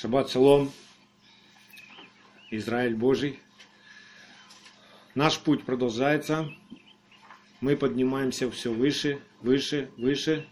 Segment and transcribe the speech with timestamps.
[0.00, 0.70] Шаббат шалом,
[2.52, 3.40] Израиль Божий.
[5.16, 6.48] Наш путь продолжается.
[7.60, 10.46] Мы поднимаемся все выше, выше, выше.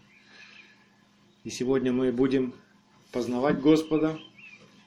[1.45, 2.55] И сегодня мы будем
[3.13, 4.19] познавать Господа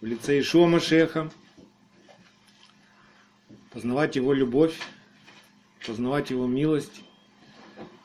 [0.02, 1.32] в лице Ишуа Машеха,
[3.72, 4.78] познавать Его любовь,
[5.86, 7.00] познавать Его милость,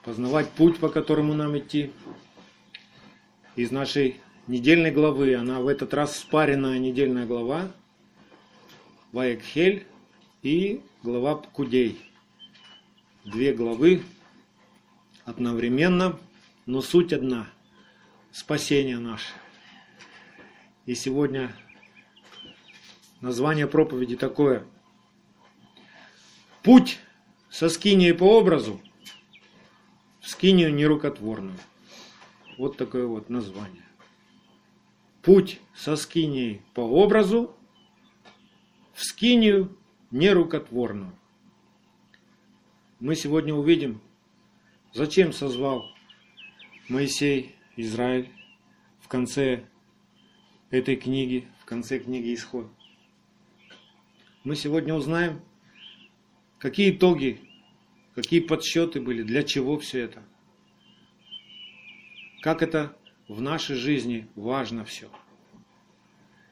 [0.06, 1.92] познавать путь, по которому нам идти.
[3.58, 7.72] Из нашей недельной главы, она в этот раз спаренная недельная глава,
[9.12, 9.86] Ваекхель
[10.42, 12.00] и глава Пкудей.
[13.24, 14.04] Две главы
[15.24, 16.20] одновременно,
[16.66, 17.48] но суть одна–
[18.32, 19.34] спасение наше.
[20.86, 21.56] И сегодня
[23.22, 24.66] название проповеди такое–
[26.66, 26.98] Путь
[27.52, 28.82] со скинией по образу
[30.20, 31.60] в скинию нерукотворную.
[32.58, 33.85] Вот такое вот название
[35.26, 37.56] путь со скинией по образу
[38.94, 39.76] в скинию
[40.12, 41.14] нерукотворную.
[43.00, 44.02] Мы сегодня увидим,
[44.94, 45.92] зачем созвал
[46.90, 48.30] Моисей Израиль
[49.00, 49.66] в конце
[50.70, 52.68] этой книги, в конце книги Исход.
[54.44, 55.42] Мы сегодня узнаем,
[56.60, 57.42] какие итоги,
[58.14, 60.24] какие подсчеты были, для чего все это.
[62.42, 62.96] Как это
[63.28, 65.10] в нашей жизни важно все.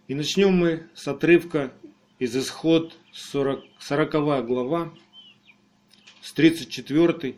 [0.09, 1.71] И начнем мы с отрывка
[2.19, 4.93] из исход 40, 40 глава,
[6.21, 7.35] с 34,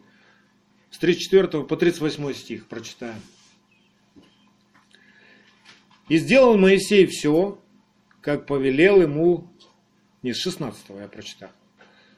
[0.89, 3.21] с 34 по 38 стих прочитаем.
[6.09, 7.61] «И сделал Моисей все,
[8.21, 9.47] как повелел ему...»
[10.23, 11.51] Не, с 16 я прочитаю.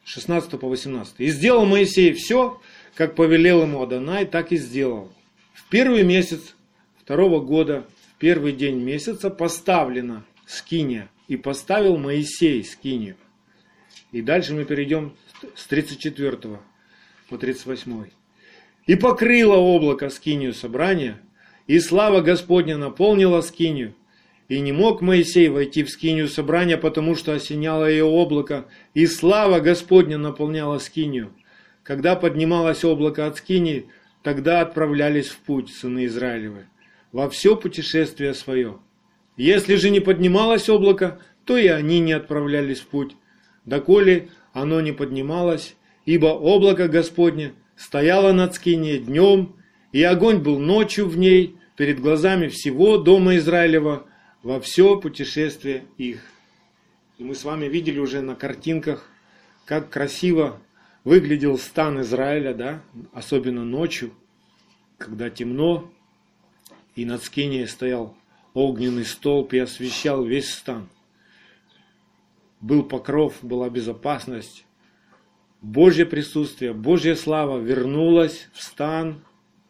[0.05, 1.15] С 16 по 18.
[1.19, 2.61] «И сделал Моисей все,
[2.95, 5.11] как повелел ему Адонай, так и сделал.
[5.53, 6.55] В первый месяц
[7.01, 11.09] второго года, в первый день месяца, поставлена скиния.
[11.27, 13.17] И поставил Моисей скинию.
[14.13, 15.13] И дальше мы перейдем
[15.55, 16.59] с 34
[17.29, 18.05] по 38.
[18.85, 21.19] И покрыло облако скинию собрания,
[21.67, 23.93] и слава Господня наполнила скинию.
[24.47, 29.59] И не мог Моисей войти в скинию собрания, потому что осеняло ее облако, и слава
[29.59, 31.33] Господня наполняла скинию.
[31.83, 33.89] Когда поднималось облако от скинии,
[34.23, 36.67] тогда отправлялись в путь сыны Израилевы
[37.11, 38.79] во все путешествие свое.
[39.37, 43.15] Если же не поднималось облако, то и они не отправлялись в путь,
[43.65, 45.75] доколе оно не поднималось,
[46.05, 49.55] ибо облако Господне стояло над скине днем,
[49.91, 54.07] и огонь был ночью в ней, перед глазами всего дома Израилева,
[54.41, 56.21] во все путешествие их.
[57.19, 59.07] И мы с вами видели уже на картинках,
[59.65, 60.59] как красиво
[61.03, 62.81] выглядел стан Израиля, да,
[63.13, 64.11] особенно ночью,
[64.97, 65.91] когда темно,
[66.95, 68.15] и над скинией стоял
[68.57, 70.89] огненный столб и освещал весь стан.
[72.59, 74.65] Был покров, была безопасность.
[75.61, 79.23] Божье присутствие, Божья слава вернулась в стан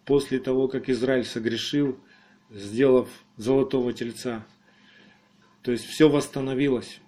[0.05, 1.99] после того, как Израиль согрешил,
[2.49, 4.45] сделав золотого тельца.
[5.63, 6.99] То есть все восстановилось.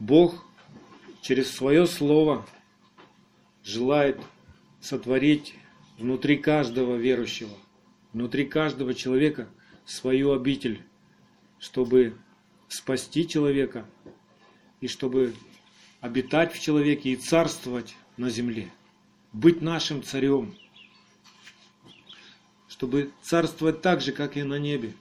[0.00, 0.44] Бог
[1.22, 2.46] через свое слово
[3.62, 4.18] желает
[4.80, 5.54] сотворить
[5.98, 7.54] внутри каждого верующего–
[8.12, 9.48] внутри каждого человека
[9.90, 10.82] свою обитель,
[11.58, 12.14] чтобы
[12.68, 13.84] спасти человека
[14.80, 15.34] и чтобы
[16.00, 18.70] обитать в человеке и царствовать на земле,
[19.32, 20.54] быть нашим царем,
[22.68, 24.94] чтобы царствовать так же, как и на небе,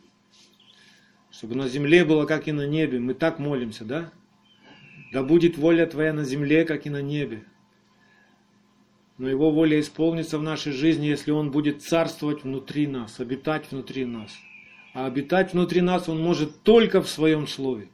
[1.31, 2.99] чтобы на земле было, как и на небе.
[2.99, 4.11] Мы так молимся, да?
[5.13, 7.45] Да будет воля Твоя на земле, как и на небе
[9.19, 14.05] но Его воля исполнится в нашей жизни, если Он будет царствовать внутри нас, обитать внутри
[14.05, 14.31] нас.
[14.93, 17.89] А обитать внутри нас Он может только в Своем Слове,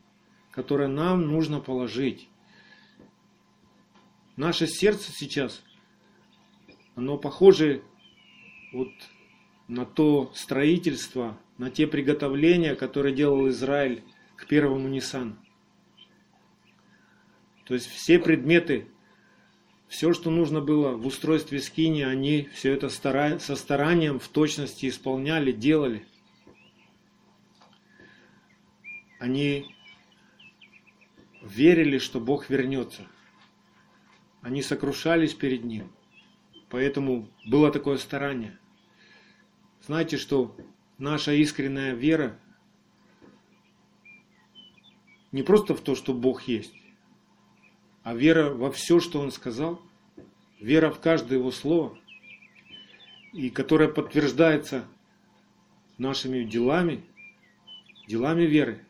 [0.51, 2.29] которое нам нужно положить.
[4.37, 5.61] Наше сердце сейчас,
[6.95, 7.81] оно похоже
[8.73, 8.89] вот
[9.67, 14.03] на то строительство, на те приготовления, которые делал Израиль
[14.35, 15.37] к первому Ниссану.
[17.65, 18.87] То есть все предметы,
[19.87, 25.51] все, что нужно было в устройстве скини, они все это со старанием, в точности исполняли,
[25.51, 26.05] делали.
[29.19, 29.75] Они
[31.41, 33.07] верили, что Бог вернется.
[34.41, 35.91] Они сокрушались перед Ним.
[36.69, 38.57] Поэтому было такое старание.
[39.81, 40.55] Знаете, что
[40.97, 42.39] наша искренняя вера
[45.31, 46.73] не просто в то, что Бог есть,
[48.03, 49.81] а вера во все, что Он сказал,
[50.59, 51.97] вера в каждое Его слово,
[53.33, 54.87] и которая подтверждается
[55.97, 57.03] нашими делами,
[58.07, 58.84] делами веры,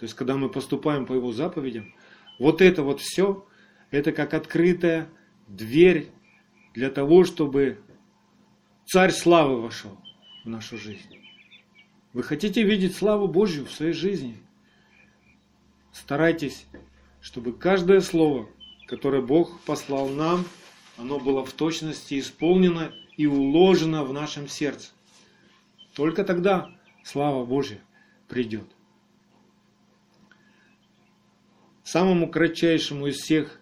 [0.00, 1.94] то есть когда мы поступаем по Его заповедям,
[2.38, 3.46] вот это вот все,
[3.90, 5.10] это как открытая
[5.46, 6.10] дверь
[6.72, 7.82] для того, чтобы
[8.86, 9.98] Царь Славы вошел
[10.42, 11.18] в нашу жизнь.
[12.14, 14.38] Вы хотите видеть славу Божью в своей жизни?
[15.92, 16.64] Старайтесь,
[17.20, 18.48] чтобы каждое слово,
[18.86, 20.46] которое Бог послал нам,
[20.96, 24.92] оно было в точности исполнено и уложено в нашем сердце.
[25.94, 26.70] Только тогда
[27.04, 27.82] слава Божья
[28.28, 28.64] придет.
[31.90, 33.60] Самому кратчайшему из всех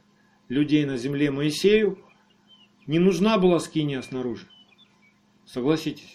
[0.50, 1.98] людей на земле Моисею
[2.86, 4.46] не нужна была скиния снаружи.
[5.46, 6.14] Согласитесь.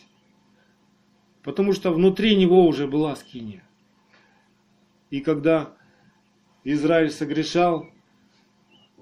[1.41, 3.63] Потому что внутри него уже была скиния.
[5.09, 5.73] И когда
[6.63, 7.89] Израиль согрешал,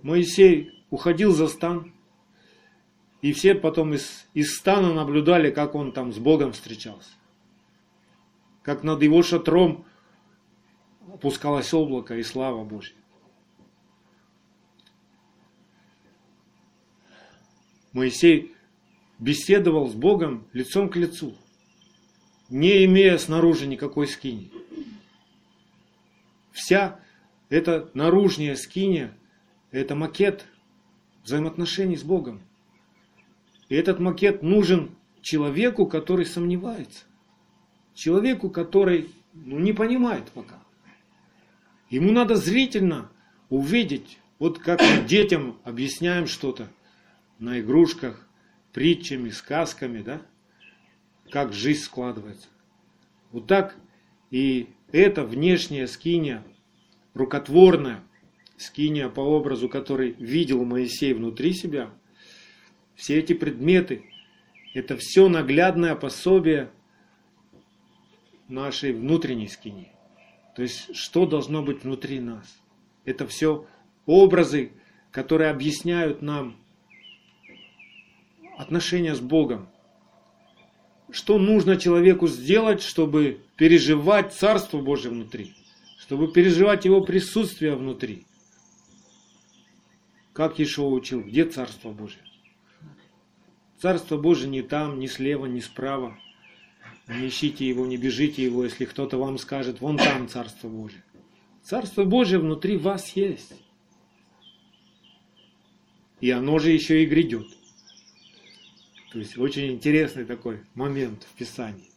[0.03, 1.91] Моисей уходил за стан,
[3.21, 7.11] и все потом из, из стана наблюдали, как он там с Богом встречался.
[8.63, 9.83] Как над его шатром
[11.13, 13.00] опускалось облако и слава Божья.
[17.93, 18.55] Моисей
[19.19, 21.35] беседовал с Богом лицом к лицу,
[22.49, 24.51] не имея снаружи никакой скини.
[26.51, 26.99] Вся
[27.49, 29.13] эта наружная скиния–
[29.71, 30.45] это макет
[31.23, 32.41] взаимоотношений с Богом.
[33.69, 34.91] И этот макет нужен
[35.21, 37.05] человеку, который сомневается.
[37.93, 40.59] Человеку, который ну, не понимает пока.
[41.89, 43.11] Ему надо зрительно
[43.49, 46.69] увидеть, вот как мы детям объясняем что-то
[47.41, 48.25] на игрушках,
[48.71, 50.21] притчами, сказками, да,
[51.29, 52.47] как жизнь складывается.
[53.33, 53.75] Вот так
[54.29, 56.45] и эта внешняя скиния,
[57.13, 58.01] рукотворная
[58.55, 61.89] скиния по образу, который видел Моисей внутри себя–
[63.01, 64.03] все эти предметы,
[64.75, 66.69] это все наглядное пособие
[68.47, 69.91] нашей внутренней скини.
[70.55, 72.61] То есть, что должно быть внутри нас.
[73.03, 73.65] Это все
[74.05, 74.73] образы,
[75.09, 76.57] которые объясняют нам
[78.61, 79.67] отношения с Богом.
[81.09, 85.53] Что нужно человеку сделать, чтобы переживать Царство Божие внутри,
[85.99, 88.25] чтобы переживать Его присутствие внутри.
[90.33, 92.23] Как Ишуа учил, где Царство Божие?
[93.81, 96.17] Царство Божие не там, ни слева, ни справа.
[97.07, 101.03] Не ищите его, не бежите его, если кто-то вам скажет, вон там Царство Божие.
[101.63, 103.53] Царство Божие внутри вас есть.
[106.21, 107.47] И оно же еще и грядет.
[109.11, 111.89] То есть очень интересный такой момент в Писании.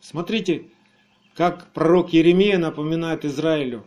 [0.00, 0.66] Смотрите,
[1.34, 3.86] как пророк Еремия напоминает Израилю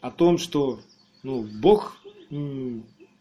[0.00, 0.80] о том, что
[1.22, 1.98] ну, Бог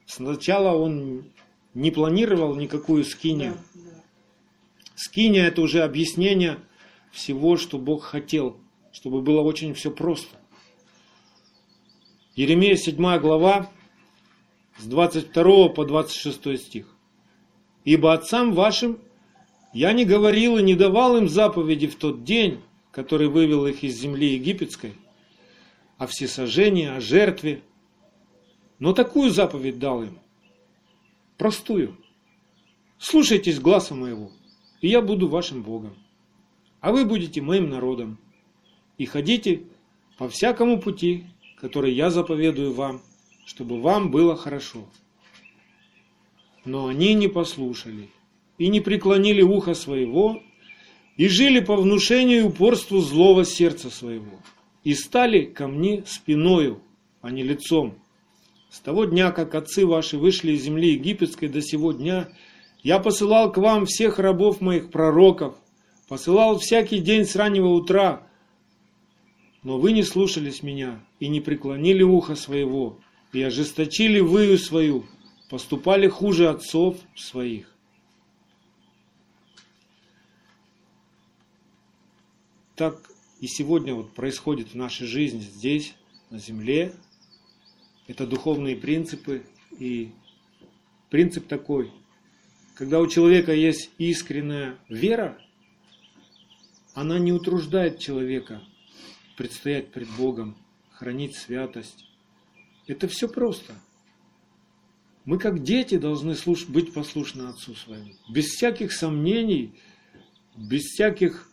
[0.06, 1.26] Сначала он
[1.74, 3.58] не планировал никакую скинию.
[4.96, 6.60] Скиния это уже объяснение
[7.12, 8.58] всего, что Бог хотел,
[8.92, 10.38] чтобы было очень все просто.
[12.36, 13.70] Еремея 7 глава
[14.78, 16.88] с 22 по 26 стих.
[17.84, 19.00] «Ибо отцам вашим
[19.74, 22.62] я не говорил и не давал им заповеди в тот день,
[22.92, 24.94] который вывел их из земли египетской,
[25.98, 27.62] о всесожжении, о жертве,
[28.80, 30.20] но такую заповедь дал им.
[31.38, 31.98] Простую.
[32.98, 34.32] Слушайтесь глаза моего,
[34.82, 35.96] и я буду вашим Богом.
[36.80, 38.18] А вы будете моим народом.
[38.98, 39.64] И ходите
[40.18, 41.26] по всякому пути,
[41.60, 43.02] который я заповедую вам,
[43.46, 44.86] чтобы вам было хорошо.
[46.66, 48.10] Но они не послушали
[48.58, 50.42] и не преклонили ухо своего,
[51.16, 54.40] и жили по внушению и упорству злого сердца своего,
[54.84, 56.82] и стали ко мне спиною,
[57.22, 57.96] а не лицом,
[58.70, 62.28] с того дня, как отцы ваши вышли из земли египетской до сего дня,
[62.84, 65.56] я посылал к вам всех рабов моих пророков,
[66.10, 68.28] посылал всякий день с раннего утра,
[69.64, 73.00] но вы не слушались меня и не преклонили ухо своего,
[73.36, 75.06] и ожесточили выю свою,
[75.50, 77.70] поступали хуже отцов своих.
[82.76, 82.98] Так
[83.42, 85.96] и сегодня вот происходит в нашей жизни здесь,
[86.30, 86.94] на земле,
[88.08, 89.46] это духовные принципы.
[89.80, 90.12] И
[91.10, 91.92] принцип такой,
[92.76, 95.38] когда у человека есть искренняя вера,
[96.94, 98.62] она не утруждает человека
[99.36, 100.56] предстоять пред Богом,
[100.92, 102.06] хранить святость.
[102.88, 103.74] Это все просто.
[105.26, 108.14] Мы как дети должны слуш- быть послушны Отцу Своему.
[108.30, 109.74] Без всяких сомнений,
[110.56, 111.50] без всяких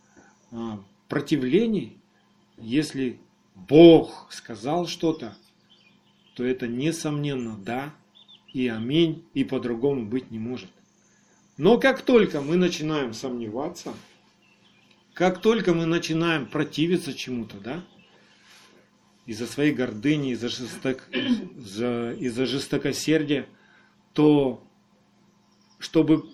[0.51, 1.97] а, противлений.
[2.59, 3.19] Если
[3.55, 5.37] Бог сказал что-то,
[6.35, 7.95] то это несомненно да
[8.53, 10.71] и аминь, и по-другому быть не может.
[11.57, 13.95] Но как только мы начинаем сомневаться,
[15.15, 17.85] Как только мы начинаем противиться чему-то, да,
[19.27, 21.09] из-за своей гордыни, из-за жесток...
[21.13, 23.47] из-за жестокосердия,
[24.13, 24.63] то
[25.79, 26.25] чтобы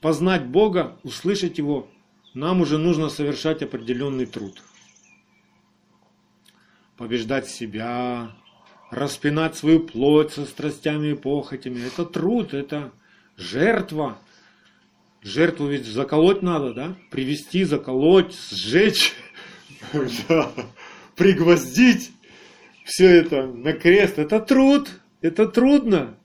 [0.00, 1.88] познать Бога, услышать Его,
[2.34, 4.62] нам уже нужно совершать определенный труд.
[6.96, 8.36] Побеждать себя,
[8.90, 11.80] распинать свою плоть со страстями и похотями.
[11.86, 12.92] Это труд, это
[13.36, 14.18] жертва.
[15.22, 16.96] Жертву ведь заколоть надо, да?
[17.10, 19.14] Привести, заколоть, сжечь,
[21.20, 22.12] пригвоздить.
[22.84, 24.18] Все это на крест.
[24.18, 24.88] Это труд,
[25.20, 26.18] это трудно.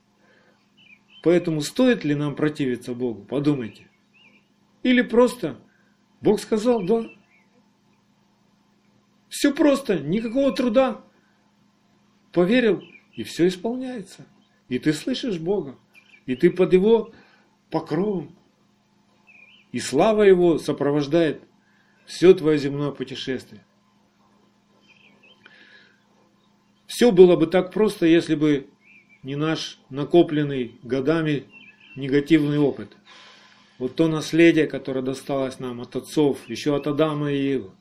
[1.21, 3.25] Поэтому стоит ли нам противиться Богу?
[3.25, 3.89] Подумайте.
[4.83, 5.57] Или просто
[6.21, 7.09] Бог сказал, да.
[9.27, 11.03] Все просто, никакого труда.
[12.31, 12.81] Поверил,
[13.13, 14.25] и все исполняется.
[14.69, 15.77] И ты слышишь Бога,
[16.25, 17.11] и ты под Его
[17.69, 18.33] покровом.
[19.73, 21.41] И слава Его сопровождает
[22.05, 23.61] все твое земное путешествие.
[26.87, 28.67] Все было бы так просто, если бы
[29.23, 31.45] не наш накопленный годами
[31.95, 32.95] негативный опыт–
[33.77, 37.71] вот то наследие, которое досталось нам от отцов, еще от Адама и Евы.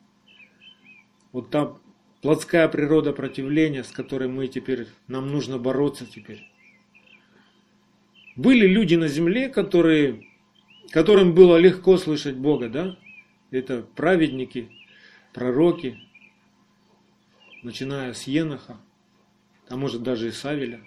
[1.33, 1.75] Вот та
[2.21, 6.49] плотская природа противления, с которой мы теперь, нам нужно бороться теперь.
[8.37, 10.27] Были люди на земле, которые,
[10.91, 12.99] которым было легко слышать Бога, да?
[13.53, 14.69] Это праведники,
[15.33, 15.97] пророки,
[17.63, 18.81] начиная с Еноха,
[19.69, 20.81] а может даже и Савеля.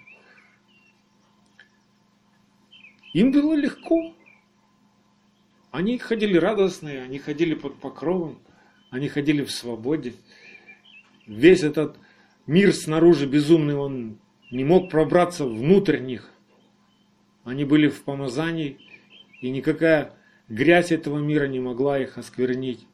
[3.12, 4.14] Им было легко.
[5.70, 8.38] Они ходили радостные, они ходили под покровом,
[8.90, 10.14] они ходили в свободе.
[11.26, 11.96] Весь этот
[12.46, 14.18] мир снаружи безумный, он
[14.50, 16.30] не мог пробраться внутрь них.
[17.44, 18.78] Они были в помазании,
[19.40, 20.14] и никакая
[20.48, 22.86] грязь этого мира не могла их осквернить.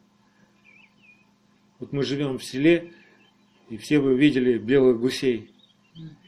[1.79, 2.93] Вот мы живем в селе,
[3.69, 5.54] и все вы видели белых гусей.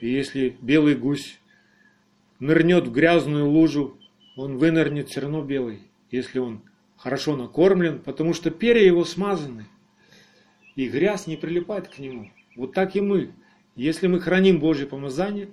[0.01, 1.39] И если белый гусь
[2.39, 3.99] нырнет в грязную лужу,
[4.37, 5.81] он вынырнет все равно белый
[6.11, 6.63] если он
[6.97, 9.67] хорошо накормлен, потому что перья его смазаны,
[10.75, 12.31] и грязь не прилипает к нему.
[12.55, 13.33] Вот так и мы.
[13.75, 15.51] Если мы храним Божье помазание,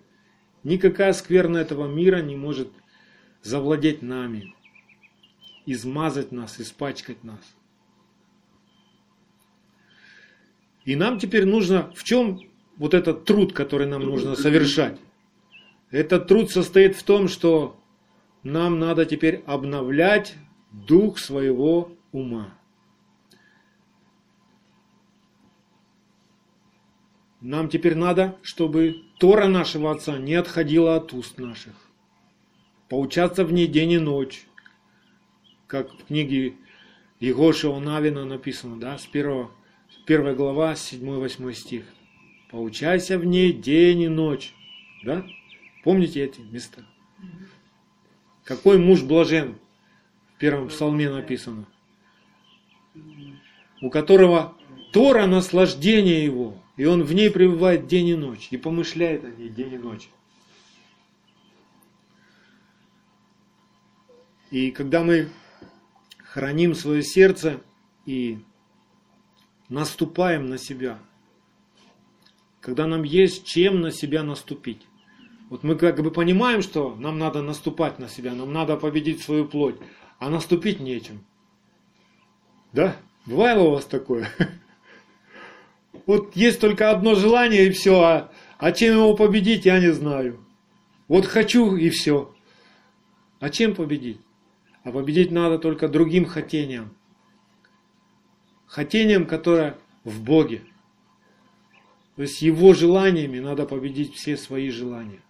[0.64, 2.70] никакая скверна этого мира не может
[3.42, 4.56] завладеть нами,
[5.66, 7.42] измазать нас, испачкать нас.
[10.86, 12.42] И нам теперь нужно, в чем
[12.78, 15.00] вот этот труд, который нам нужно совершать?
[15.92, 17.80] Этот труд состоит в том, что
[18.42, 20.36] нам надо теперь обновлять
[20.72, 22.54] дух своего ума.
[27.42, 31.74] Нам теперь надо, чтобы Тора нашего Отца не отходила от уст наших.
[32.90, 34.48] Поучаться в ней день и ночь.
[35.68, 36.56] Как в книге
[37.20, 39.48] Егошева Навина написано, да, с 1,
[40.06, 41.84] 1 глава, 7-8 стих.
[42.54, 44.54] Поучайся в ней день и ночь.
[45.04, 45.26] Да?
[45.84, 46.86] Помните эти места?
[48.44, 49.58] Какой муж блажен,
[50.36, 51.66] в первом псалме написано,
[53.82, 54.56] у которого
[54.92, 59.50] Тора наслаждение его, и он в ней пребывает день и ночь, и помышляет о ней
[59.50, 60.08] день и ночь.
[64.52, 65.28] И когда мы
[66.20, 67.60] храним свое сердце
[68.06, 68.38] и
[69.70, 71.00] наступаем на себя,
[72.64, 74.88] когда нам есть чем на себя наступить,
[75.50, 79.46] вот мы как бы понимаем, что нам надо наступать на себя, нам надо победить свою
[79.46, 79.76] плоть,
[80.18, 81.26] а наступить нечем.
[82.72, 82.96] Да?
[83.26, 84.30] Бывало у вас такое?
[86.06, 90.44] Вот есть только одно желание и все, а, а чем его победить, я не знаю.
[91.08, 92.36] Вот хочу и все.
[93.40, 94.20] А чем победить?
[94.84, 96.94] А победить надо только другим хотением.
[98.66, 100.64] Хотением, которое в Боге.
[102.16, 105.22] То есть его желаниями надо победить все свои желания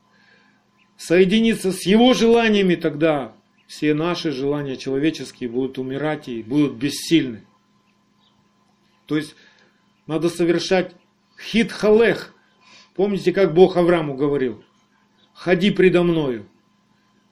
[1.03, 3.35] соединиться с его желаниями, тогда
[3.67, 7.45] все наши желания человеческие будут умирать и будут бессильны.
[9.05, 9.35] То есть
[10.07, 10.95] надо совершать
[11.39, 12.33] хит-халех.
[12.95, 14.63] Помните, как Бог Аврааму говорил?
[15.33, 16.47] Ходи предо мною.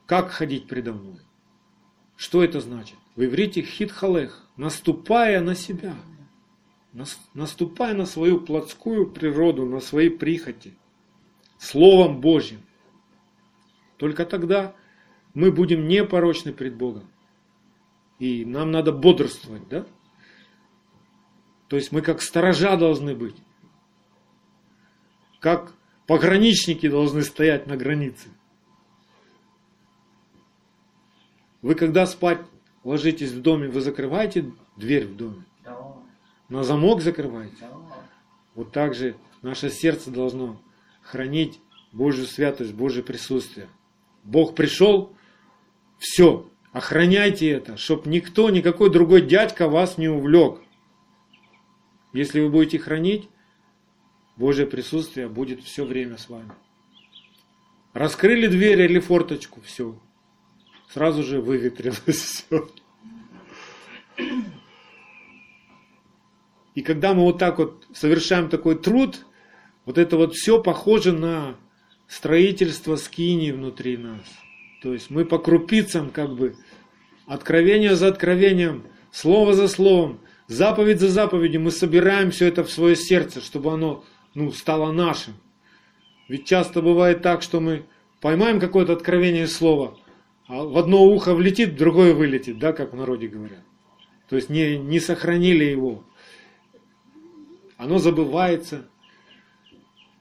[0.06, 1.20] Как ходить предо мной?
[2.18, 2.98] Что это значит?
[3.16, 4.48] В иврите хит-халех.
[4.58, 5.96] Наступая на себя.
[6.94, 10.74] Наступая на свою плотскую природу, на свои прихоти.
[11.58, 12.62] Словом Божьим.
[13.98, 14.76] Только тогда
[15.34, 17.10] мы будем непорочны пред Богом.
[18.20, 19.86] И нам надо бодрствовать, да?
[21.70, 23.36] То есть мы как сторожа должны быть.
[25.40, 25.74] Как
[26.08, 28.28] пограничники должны стоять на границе.
[31.62, 32.42] Вы когда спать
[32.84, 35.46] ложитесь в доме, вы закрываете дверь в доме
[36.52, 37.70] на замок закрываете.
[38.56, 40.62] Вот так же наше сердце должно
[41.02, 41.62] хранить
[41.94, 43.70] Божью святость, Божье присутствие.
[44.26, 45.16] Бог пришел,
[45.98, 50.60] все, охраняйте это, чтобы никто, никакой другой дядька вас не увлек.
[52.12, 53.30] Если вы будете хранить,
[54.36, 56.52] Божье присутствие будет все время с вами.
[57.94, 59.98] Раскрыли дверь или форточку, все.
[60.90, 62.70] Сразу же выветрилось все.
[66.82, 69.24] И когда мы вот так вот совершаем такой труд,
[69.86, 71.56] вот это вот все похоже на
[72.08, 74.24] строительство скини внутри нас.
[74.82, 76.56] То есть мы по крупицам как бы
[77.28, 82.96] откровение за откровением, слово за словом, заповедь за заповедью мы собираем все это в свое
[82.96, 85.36] сердце, чтобы оно ну, стало нашим.
[86.30, 87.84] Ведь часто бывает так, что мы
[88.22, 90.00] поймаем какое-то откровение слова,
[90.48, 93.62] а в одно ухо влетит, в другое вылетит, да, как в народе говорят.
[94.30, 96.06] То есть не, не сохранили его.
[97.82, 98.88] Оно забывается.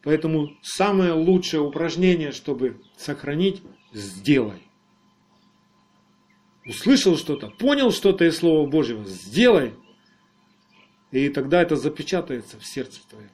[0.02, 3.62] Поэтому самое лучшее упражнение, чтобы сохранить,
[3.93, 4.62] сделай.
[6.64, 9.75] Услышал что-то, понял что-то из Слова Божьего, сделай.
[11.11, 13.29] И тогда это запечатается в сердце твоем.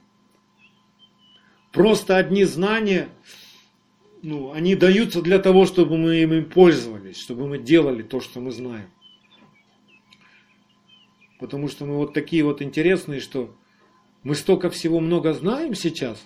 [1.71, 3.07] Просто одни знания,
[4.23, 8.51] ну, они даются для того, чтобы мы ими пользовались, чтобы мы делали то, что мы
[8.51, 8.91] знаем.
[11.39, 13.55] Потому что мы вот такие вот интересные, что
[14.23, 16.25] мы столько всего много знаем сейчас,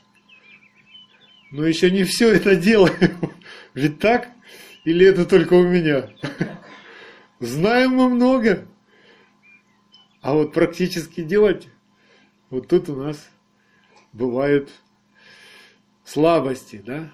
[1.51, 3.17] но еще не все это делаем.
[3.74, 4.29] Ведь так?
[4.83, 6.10] Или это только у меня?
[7.39, 8.67] Знаем мы много,
[10.21, 11.67] а вот практически делать,
[12.50, 13.29] вот тут у нас
[14.13, 14.69] бывают
[16.05, 17.12] слабости, да?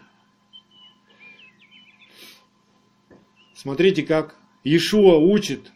[3.53, 5.71] Смотрите, как Иешуа учит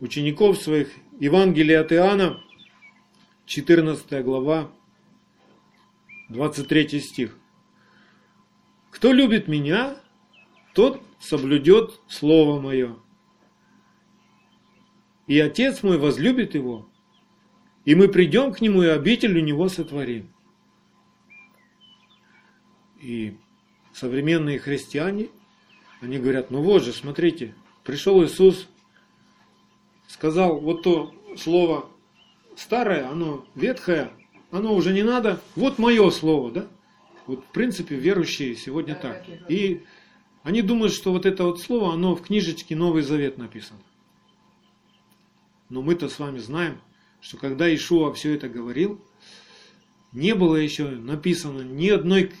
[0.00, 2.40] учеников своих Евангелия от Иоанна,
[3.48, 4.70] 14 глава,
[6.28, 7.38] 23 стих.
[8.90, 9.96] Кто любит меня,
[10.74, 12.98] тот соблюдет Слово Мое.
[15.26, 16.90] И Отец мой возлюбит его,
[17.86, 20.30] и мы придем к нему, и обитель у него сотворим.
[23.00, 23.38] И
[23.94, 25.30] современные христиане,
[26.02, 28.68] они говорят, ну вот же, смотрите, пришел Иисус,
[30.06, 31.90] сказал вот то слово
[32.58, 34.10] старое, оно ветхое,
[34.50, 36.66] оно уже не надо, вот мое слово, да?
[37.26, 39.24] Вот в принципе верующие сегодня так.
[39.48, 39.84] И
[40.42, 43.80] они думают, что вот это вот слово, оно в книжечке Новый Завет написано.
[45.68, 46.80] Но мы-то с вами знаем,
[47.20, 49.00] что когда Ишуа все это говорил,
[50.12, 52.32] не было еще написано ни одной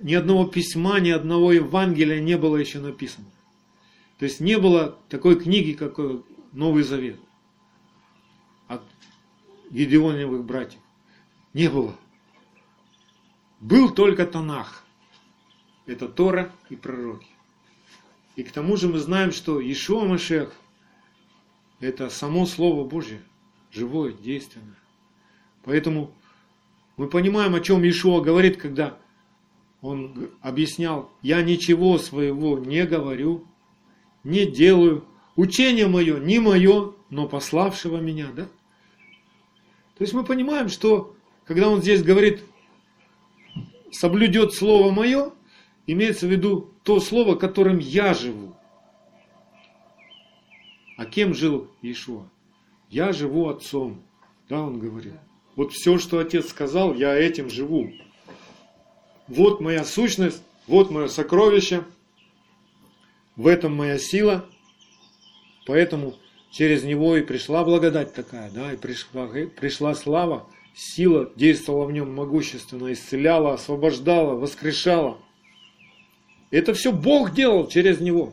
[0.00, 3.26] ни одного письма, ни одного Евангелия не было еще написано.
[4.18, 5.98] То есть не было такой книги, как
[6.52, 7.18] Новый Завет
[8.66, 8.82] от
[9.70, 10.80] Гедеоновых братьев.
[11.54, 11.94] Не было.
[13.60, 14.84] Был только Танах.
[15.86, 17.28] Это Тора и пророки.
[18.36, 20.52] И к тому же мы знаем, что Ишуа Машех–
[21.80, 23.20] это само Слово Божье,
[23.72, 24.76] живое, действенное.
[25.64, 26.12] Поэтому
[26.96, 28.98] мы понимаем, о чем Ишуа говорит, когда
[29.80, 33.46] он объяснял, я ничего своего не говорю,
[34.24, 35.04] не делаю,
[35.36, 38.48] учение мое не мое, но пославшего меня, да?
[39.98, 42.42] То есть мы понимаем, что когда он здесь говорит,
[43.90, 45.32] соблюдет слово мое,
[45.86, 48.54] имеется в виду то слово, которым я живу.
[50.96, 52.28] А кем жил Иешуа?
[52.90, 54.02] Я живу отцом.
[54.48, 55.14] Да, он говорит.
[55.56, 57.92] Вот все, что отец сказал, я этим живу
[59.28, 61.84] вот моя сущность, вот мое сокровище,
[63.36, 64.46] в этом моя сила,
[65.66, 66.16] поэтому
[66.50, 72.14] через него и пришла благодать такая, да, и пришла, пришла слава, сила действовала в нем
[72.14, 75.18] могущественно, исцеляла, освобождала, воскрешала.
[76.50, 78.32] Это все Бог делал через него.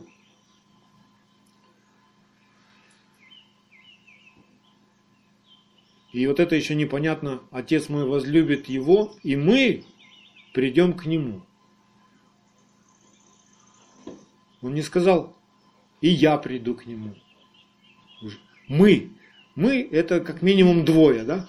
[6.12, 9.84] И вот это еще непонятно, Отец мой возлюбит его, и мы
[10.54, 11.42] придем к нему.
[14.62, 15.36] Он не сказал,
[16.00, 17.14] и я приду к нему.
[18.68, 19.10] Мы.
[19.54, 21.46] Мы это как минимум двое, да?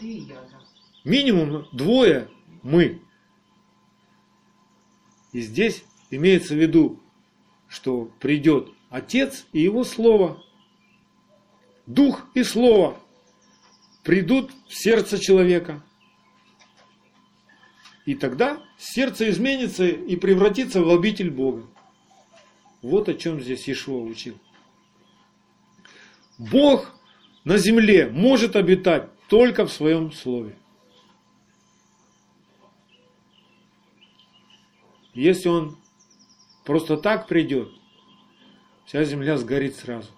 [1.03, 2.29] Минимум двое
[2.63, 3.01] мы.
[5.33, 7.01] И здесь имеется в виду,
[7.67, 10.43] что придет Отец и Его Слово.
[11.85, 12.97] Дух и Слово
[14.03, 15.83] придут в сердце человека.
[18.05, 21.67] И тогда сердце изменится и превратится в обитель Бога.
[22.81, 24.37] Вот о чем здесь Ишуа учил.
[26.37, 26.96] Бог
[27.47, 30.57] на земле может обитать только в своем слове.
[35.13, 35.77] Если он
[36.65, 37.69] просто так придет,
[38.85, 40.11] вся земля сгорит сразу.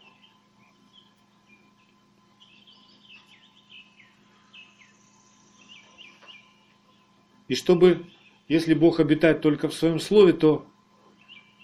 [7.48, 8.08] И чтобы,
[8.48, 10.66] если Бог обитает только в своем слове, то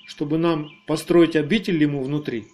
[0.05, 2.49] чтобы нам построить обитель ему внутри,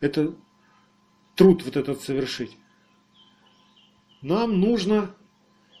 [0.00, 0.34] это
[1.36, 2.56] труд вот этот совершить.
[4.22, 5.14] Нам нужно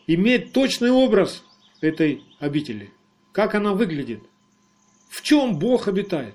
[0.06, 1.44] иметь точный образ
[1.80, 2.92] этой обители.
[3.32, 4.22] Как она выглядит.
[5.08, 6.34] В чем Бог обитает.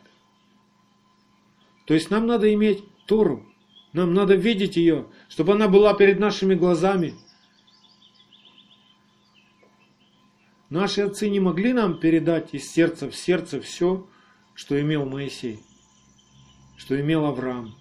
[1.86, 3.46] То есть нам надо иметь Тору.
[3.94, 7.16] Нам надо видеть ее, чтобы она была перед нашими глазами.
[10.70, 14.10] Наши отцы не могли нам передать из сердца в сердце все,
[14.54, 15.62] что имел Моисей,
[16.78, 17.76] что имел Авраам,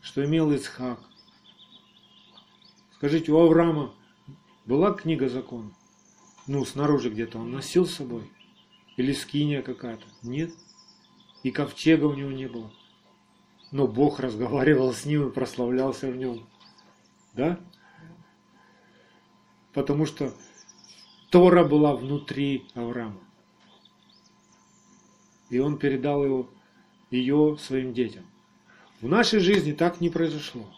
[0.00, 1.00] что имел Ицхак.
[2.94, 3.94] Скажите, у Авраама
[4.66, 5.72] была книга закона?
[6.46, 8.30] Ну, снаружи где-то он носил с собой?
[8.96, 10.04] Или скиния какая-то?
[10.22, 10.52] Нет.
[11.42, 12.72] И ковчега у него не было.
[13.70, 16.48] Но Бог разговаривал с ним и прославлялся в нем.
[17.34, 17.60] Да?
[19.72, 20.32] Потому что
[21.30, 23.20] Тора была внутри Авраама.
[25.50, 26.48] И он передал его,
[27.10, 28.24] ее своим детям.
[29.00, 30.68] В нашей жизни так не произошло.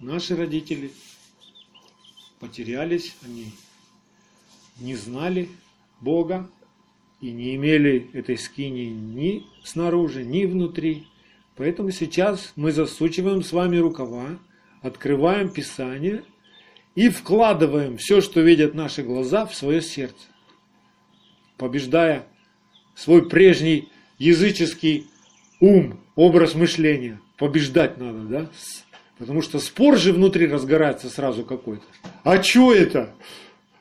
[0.00, 0.92] Наши родители
[2.40, 3.52] потерялись, они
[4.80, 5.48] не знали
[6.00, 6.50] Бога
[7.20, 11.06] и не имели этой скини ни снаружи, ни внутри.
[11.56, 14.38] Поэтому сейчас мы засучиваем с вами рукава,
[14.80, 16.24] открываем Писание
[16.96, 20.26] и вкладываем все, что видят наши глаза, в свое сердце,
[21.56, 22.26] побеждая
[22.96, 25.06] свой прежний языческий
[25.62, 27.20] ум, образ мышления.
[27.38, 28.50] Побеждать надо, да?
[29.16, 31.84] Потому что спор же внутри разгорается сразу какой-то.
[32.24, 33.14] А что это?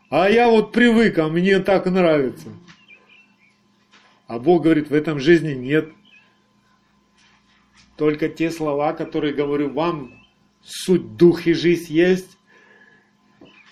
[0.09, 2.49] А я вот привык, а мне так нравится.
[4.27, 5.91] А Бог говорит, в этом жизни нет.
[7.97, 10.23] Только те слова, которые говорю вам,
[10.63, 12.37] суть, дух и жизнь есть.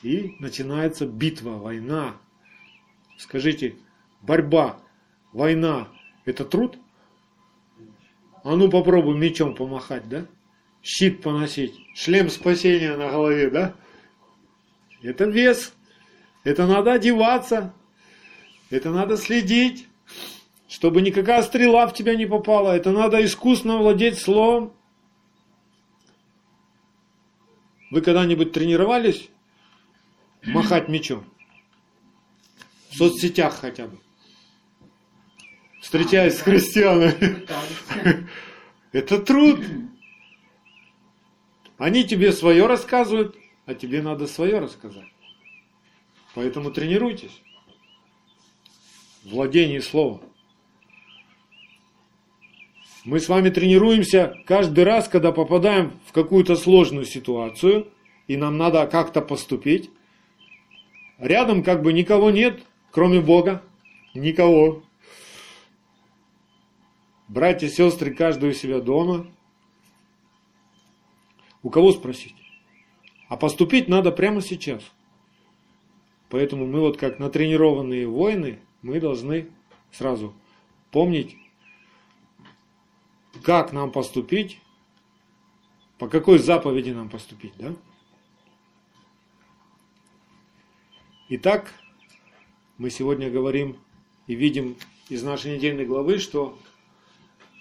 [0.01, 2.15] И начинается битва, война.
[3.17, 3.75] Скажите,
[4.21, 4.79] борьба,
[5.31, 5.89] война–
[6.25, 6.77] это труд?
[8.49, 10.25] А ну попробуй мечом помахать, да?
[10.81, 13.75] щит поносить, шлем спасения на голове, да?
[15.03, 15.71] Это вес.
[16.43, 17.75] Это надо одеваться.
[18.71, 19.88] Это надо следить,
[20.67, 22.75] чтобы никакая стрела в тебя не попала.
[22.75, 24.73] Это надо искусно владеть словом.
[27.91, 29.29] Вы когда-нибудь тренировались
[30.43, 31.23] махать мечом?
[32.89, 33.99] В соцсетях хотя бы.
[35.81, 37.45] Встречаясь с христианами.
[38.91, 39.59] Это труд.
[41.77, 45.07] Они тебе свое рассказывают, а тебе надо свое рассказать.
[46.35, 47.41] Поэтому тренируйтесь.
[49.23, 50.21] Владение слова.
[53.05, 57.87] Мы с вами тренируемся каждый раз, когда попадаем в какую-то сложную ситуацию,
[58.27, 59.89] и нам надо как-то поступить.
[61.17, 62.61] Рядом как бы никого нет,
[62.91, 63.63] кроме Бога.
[64.13, 64.83] Никого.
[67.29, 69.25] Братья и сестры, каждый у себя дома–
[71.61, 72.35] у кого спросить?
[73.27, 74.83] А поступить надо прямо сейчас.
[76.29, 79.49] Поэтому мы вот как натренированные воины, мы должны
[79.91, 80.33] сразу
[80.91, 81.35] помнить,
[83.43, 84.59] как нам поступить,
[85.97, 87.75] по какой заповеди нам поступить, да?
[91.29, 91.73] Итак,
[92.77, 93.77] мы сегодня говорим
[94.27, 94.77] и видим
[95.09, 96.57] из нашей недельной главы, что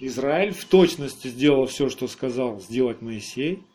[0.01, 3.63] Израиль в точности сделал все, что сказал сделать Моисей–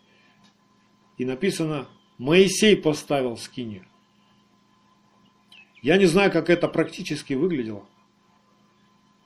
[1.18, 3.86] и написано, Моисей поставил скинию.
[5.82, 7.86] Я не знаю, как это практически выглядело.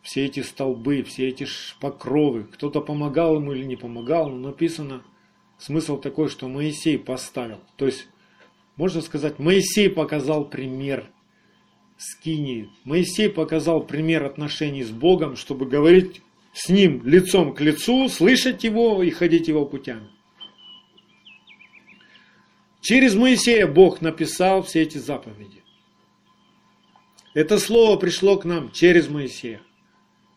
[0.01, 1.45] Все эти столбы, все эти
[1.79, 5.03] покровы, кто-то помогал ему или не помогал, но написано,
[5.57, 7.59] смысл такой, что Моисей поставил.
[7.75, 8.07] То есть,
[8.75, 11.09] можно сказать, Моисей показал пример
[11.97, 12.69] скинии.
[12.85, 16.21] Моисей показал пример отношений с Богом, чтобы говорить
[16.57, 20.09] с Ним лицом к лицу, слышать Его и ходить Его путями.
[22.81, 25.61] Через Моисея Бог написал все эти заповеди.
[27.35, 29.61] Это слово пришло к нам через Моисея.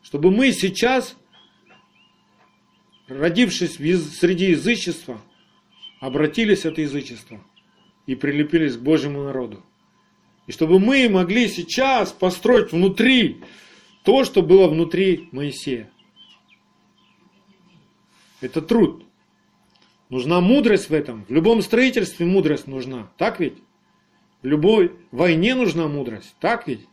[0.03, 1.17] Чтобы мы сейчас,
[3.09, 5.23] родившись среди язычества,
[6.01, 7.43] обратились от язычества
[8.05, 9.65] и прилепились к Божьему народу.
[10.47, 13.41] И чтобы мы могли сейчас построить внутри
[14.05, 15.91] то, что было внутри Моисея.
[18.41, 19.05] Это труд.
[20.09, 21.25] Нужна мудрость в этом.
[21.29, 23.11] В любом строительстве мудрость нужна.
[23.17, 23.59] Так ведь?
[24.43, 26.35] В любой войне нужна мудрость.
[26.41, 26.87] Так ведь?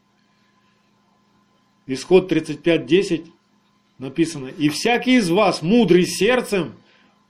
[1.87, 3.27] Исход 35.10
[3.97, 4.47] написано.
[4.47, 6.73] И всякий из вас, мудрый сердцем,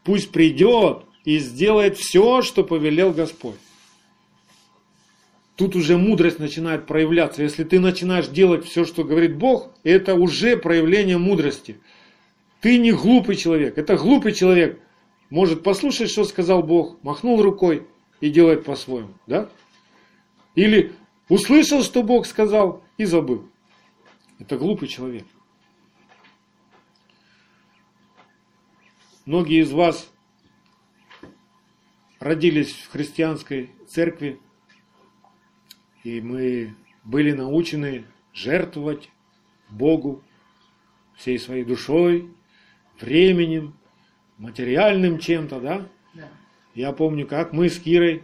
[0.03, 3.59] пусть придет и сделает все, что повелел Господь.
[5.55, 7.41] Тут уже мудрость начинает проявляться.
[7.43, 11.79] Если ты начинаешь делать все, что говорит Бог, это уже проявление мудрости.
[12.61, 13.77] Ты не глупый человек.
[13.77, 14.81] Это глупый человек
[15.29, 17.87] может послушать, что сказал Бог, махнул рукой
[18.19, 19.13] и делает по-своему.
[19.27, 19.49] Да?
[20.55, 20.93] Или
[21.29, 23.49] услышал, что Бог сказал и забыл.
[24.39, 25.25] Это глупый человек.
[29.25, 30.09] Многие из вас
[32.19, 34.39] родились в христианской церкви,
[36.03, 39.09] и мы были научены жертвовать
[39.69, 40.23] Богу
[41.17, 42.31] всей своей душой,
[43.01, 43.73] временем,
[44.37, 45.87] материальным чем-то, да?
[46.13, 46.29] да?
[46.75, 48.23] Я помню, как мы с Кирой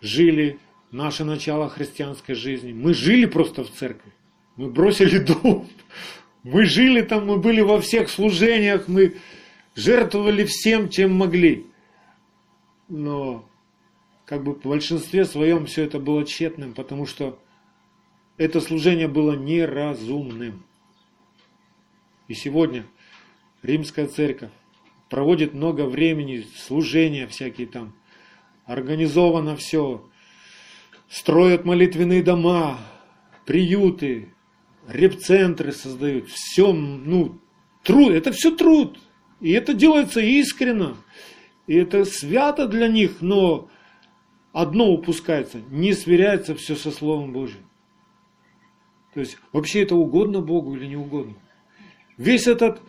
[0.00, 0.58] жили
[0.90, 2.72] наше начало христианской жизни.
[2.72, 4.12] Мы жили просто в церкви.
[4.56, 5.68] Мы бросили дом.
[6.42, 9.16] Мы жили там, мы были во всех служениях, мы
[9.74, 11.66] жертвовали всем, чем могли.
[12.88, 13.48] Но
[14.24, 17.38] как бы в большинстве своем все это было тщетным, потому что
[18.36, 20.62] это служение было неразумным.
[22.28, 22.86] И сегодня
[23.62, 24.50] римская церковь
[25.08, 27.94] проводит много времени, служения всякие там,
[28.66, 30.06] организовано все,
[31.08, 32.78] строят молитвенные дома,
[33.46, 34.34] приюты,
[34.86, 37.40] репцентры создают, все, ну,
[37.82, 38.98] труд, это все труд,
[39.40, 40.96] и это делается искренно,
[41.66, 43.70] и это свято для них, но
[44.52, 47.64] одно упускается, не сверяется все со Словом Божьим.
[49.14, 51.34] То есть вообще это угодно Богу или не угодно.
[52.16, 52.80] Весь этот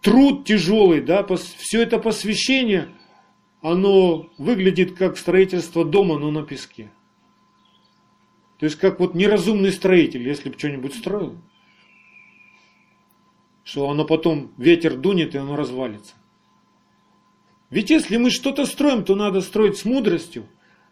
[0.00, 2.88] труд тяжелый, да, все это посвящение,
[3.62, 6.90] оно выглядит как строительство дома, но на песке.
[8.58, 11.36] То есть как вот неразумный строитель, если бы что-нибудь строил,
[13.64, 16.14] что оно потом ветер дунет и оно развалится.
[17.70, 20.46] Ведь если мы что-то строим, то надо строить с мудростью.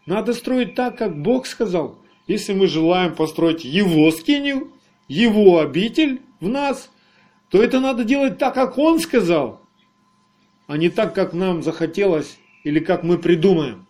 [0.05, 1.99] Надо строить так, как Бог сказал.
[2.25, 4.71] Если мы желаем построить Его скинию,
[5.07, 6.89] Его обитель в нас,
[7.49, 9.61] то это надо делать так, как Он сказал,
[10.67, 13.87] а не так, как нам захотелось или как мы придумаем.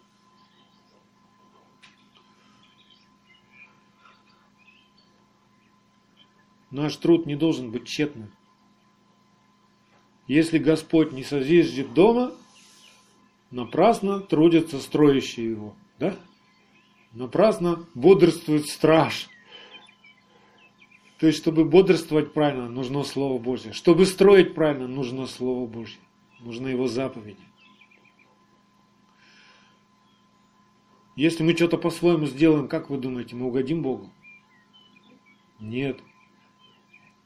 [6.72, 8.32] Наш труд не должен быть тщетным.
[10.28, 12.32] Если Господь не созиждет дома,
[13.50, 15.76] напрасно трудятся строящие его.
[15.98, 16.16] Да?
[17.12, 19.28] Напрасно бодрствует страж.
[21.20, 23.74] То есть, чтобы бодрствовать правильно, нужно Слово Божье.
[23.74, 26.00] Чтобы строить правильно, нужно Слово Божье.
[26.40, 27.44] Нужны Его заповеди.
[31.18, 34.10] Если мы что-то по-своему сделаем, как вы думаете, мы угодим Богу?
[35.60, 36.00] Нет.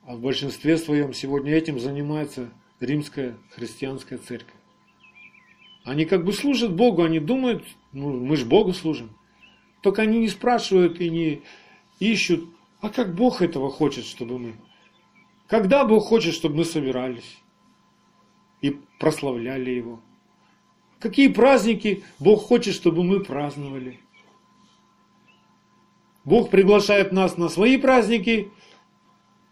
[0.08, 4.56] А в большинстве своем сегодня этим занимается римская христианская церковь.
[5.84, 9.16] Они как бы служат Богу, они думают, ну мы же Богу служим.
[9.84, 11.44] Только они не спрашивают и не
[12.00, 12.50] ищут,
[12.84, 14.56] а как Бог этого хочет, чтобы мы.
[15.48, 17.38] Когда Бог хочет, чтобы мы собирались
[18.62, 20.02] и прославляли Его.
[21.00, 24.02] Какие праздники Бог хочет, чтобы мы праздновали.
[26.26, 28.52] Бог приглашает нас на свои праздники,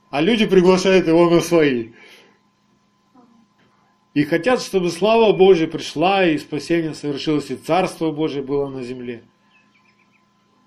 [0.10, 1.91] а люди приглашают его на свои.
[4.13, 9.24] И хотят, чтобы слава Божья пришла, и спасение совершилось, и Царство Божье было на земле.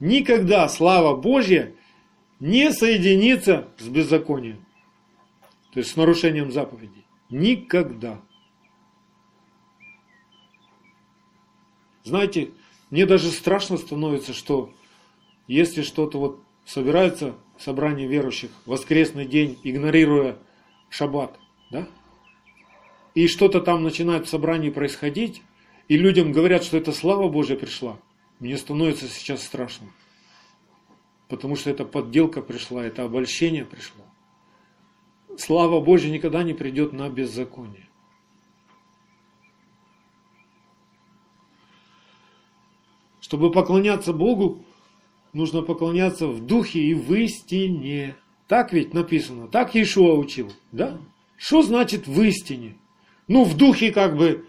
[0.00, 1.74] Никогда слава Божья
[2.44, 4.66] не соединится с беззаконием,
[5.72, 7.06] то есть с нарушением заповедей.
[7.30, 8.20] Никогда.
[12.02, 12.50] Знаете,
[12.90, 14.74] мне даже страшно становится, что
[15.48, 20.36] если что-то вот собирается собрание верующих воскресный день, игнорируя
[20.90, 21.38] шаббат,
[21.70, 21.88] да?
[23.14, 25.40] И что-то там начинает в собрании происходить,
[25.88, 27.98] и людям говорят, что это слава Божья пришла,
[28.38, 29.86] мне становится сейчас страшно.
[31.28, 34.04] Потому что эта подделка пришла, это обольщение пришло.
[35.38, 37.88] Слава Божья никогда не придет на беззаконие.
[43.20, 44.64] Чтобы поклоняться Богу,
[45.32, 48.16] нужно поклоняться в духе и в истине.
[48.46, 50.98] Так ведь написано, так Иешуа учил, да?
[51.36, 52.76] Что значит в истине?
[53.26, 54.46] Ну, в духе как бы,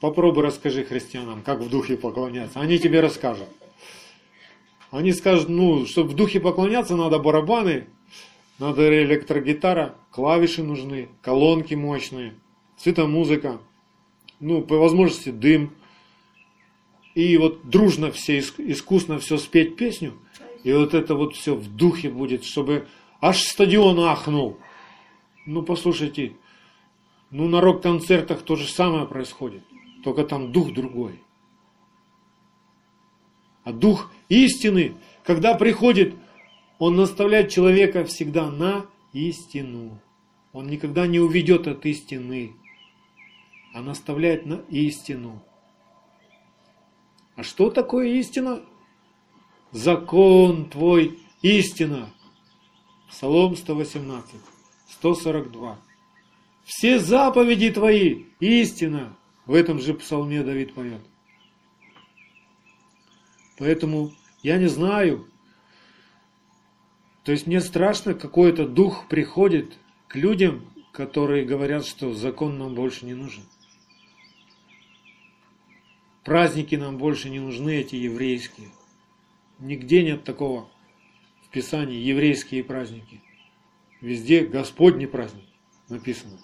[0.00, 2.60] попробуй расскажи христианам, как в духе поклоняться.
[2.60, 3.48] Они тебе расскажут.
[4.94, 7.88] Они скажут, ну, чтобы в духе поклоняться, надо барабаны,
[8.60, 12.34] надо электрогитара, клавиши нужны, колонки мощные,
[12.76, 13.58] цветомузыка,
[14.38, 15.72] ну, по возможности дым,
[17.16, 20.12] и вот дружно все искусно все спеть песню,
[20.62, 22.86] и вот это вот все в духе будет, чтобы
[23.20, 24.60] аж стадион ахнул.
[25.44, 26.36] Ну, послушайте,
[27.32, 29.64] ну, на рок-концертах то же самое происходит,
[30.04, 31.23] только там дух другой.
[33.64, 36.14] А дух истины, когда приходит,
[36.78, 40.00] он наставляет человека всегда на истину.
[40.52, 42.52] Он никогда не уведет от истины,
[43.72, 45.42] а наставляет на истину.
[47.36, 48.62] А что такое истина?
[49.72, 52.10] Закон твой истина.
[53.08, 54.30] Псалом 118,
[54.90, 55.78] 142.
[56.64, 59.16] Все заповеди твои истина.
[59.46, 61.00] В этом же псалме Давид поет.
[63.56, 64.12] Поэтому
[64.42, 65.28] я не знаю.
[67.24, 73.06] То есть мне страшно, какой-то дух приходит к людям, которые говорят, что закон нам больше
[73.06, 73.44] не нужен.
[76.22, 78.70] Праздники нам больше не нужны, эти еврейские.
[79.58, 80.70] Нигде нет такого
[81.46, 83.22] в Писании, еврейские праздники.
[84.00, 85.44] Везде Господний праздник
[85.88, 86.38] написано.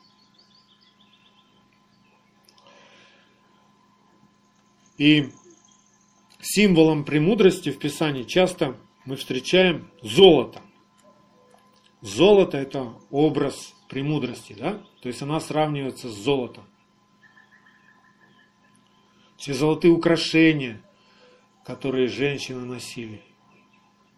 [4.96, 5.30] И
[6.42, 10.60] символом премудрости в Писании часто мы встречаем золото.
[12.00, 14.82] Золото– это образ премудрости, да?
[15.02, 16.64] То есть она сравнивается с золотом
[19.40, 20.82] все золотые украшения,
[21.64, 23.22] которые женщины носили,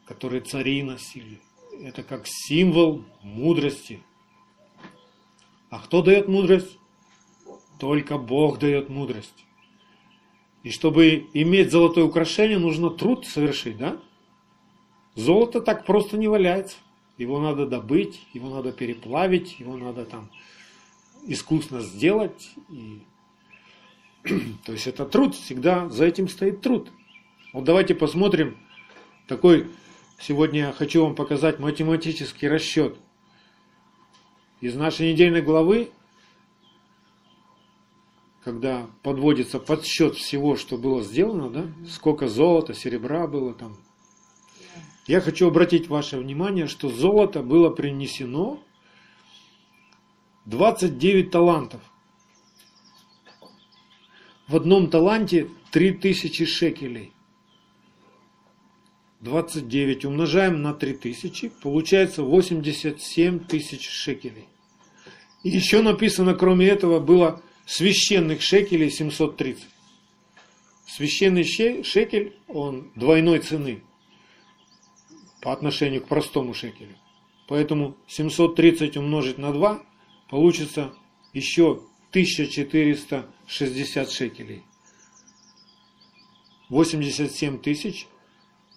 [0.05, 1.41] которые цари носили.
[1.81, 4.03] Это как символ мудрости.
[5.71, 6.77] А кто дает мудрость?
[7.79, 9.47] Только Бог дает мудрость.
[10.63, 13.99] И чтобы иметь золотое украшение, нужно труд совершить, да?
[15.15, 16.77] Золото так просто не валяется.
[17.19, 20.31] Его надо добыть, его надо переплавить, его надо там
[21.27, 22.51] искусно сделать.
[22.71, 23.03] И
[24.65, 26.91] То есть это труд, всегда за этим стоит труд.
[27.53, 28.57] Вот давайте посмотрим
[29.27, 29.69] такой,
[30.21, 32.97] сегодня я хочу вам показать математический расчет.
[34.61, 35.91] Из нашей недельной главы,
[38.45, 43.77] когда подводится подсчет всего, что было сделано, да, сколько золота, серебра было там.
[45.07, 48.63] Я хочу обратить ваше внимание, что золото было принесено
[50.47, 51.81] 29 талантов.
[54.49, 57.13] В одном таланте 3000 шекелей.
[59.21, 64.49] 29 умножаем на 3000, получается 87 тысяч шекелей.
[65.45, 69.65] И еще написано, кроме этого, было священных шекелей 730.
[70.87, 73.83] Священный шекель, он двойной цены
[75.41, 76.97] по отношению к простому шекелю.
[77.49, 79.81] Поэтому 730 умножить на 2
[80.29, 80.93] получится
[81.33, 84.65] еще 1460 шекелей.
[86.69, 88.07] 87 тысяч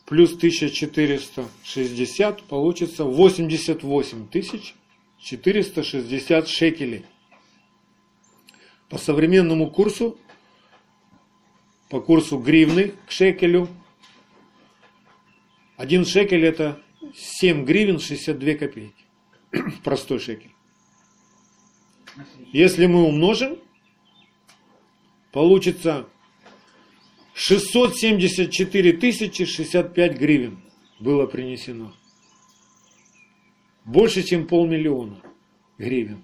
[0.06, 4.76] плюс 1460 получится 88 тысяч
[5.20, 7.06] 460 шекелей.
[8.90, 10.18] По современному курсу,
[11.90, 13.68] по курсу гривны к шекелю,
[15.78, 16.82] один шекель это
[17.14, 19.06] 7 гривен 62 копейки.
[19.84, 20.52] Простой шекель.
[22.54, 23.58] Если мы умножим,
[25.32, 26.08] получится
[27.34, 30.60] 674 тысячи 65 гривен
[31.00, 31.94] было принесено.
[33.84, 35.22] Больше, чем полмиллиона
[35.78, 36.24] гривен.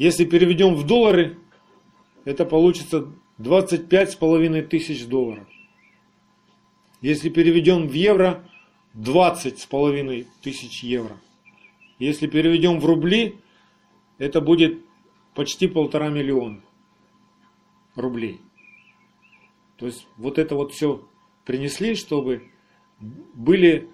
[0.00, 1.36] Если переведем в доллары,
[2.24, 5.46] это получится 25 с половиной тысяч долларов.
[7.02, 8.42] Если переведем в евро,
[8.94, 11.20] 20 с половиной тысяч евро.
[11.98, 13.40] Если переведем в рубли,
[14.16, 14.80] это будет
[15.34, 16.62] почти полтора миллиона
[17.94, 18.40] рублей.
[19.76, 21.06] То есть вот это вот все
[21.44, 22.50] принесли, чтобы
[23.34, 23.90] были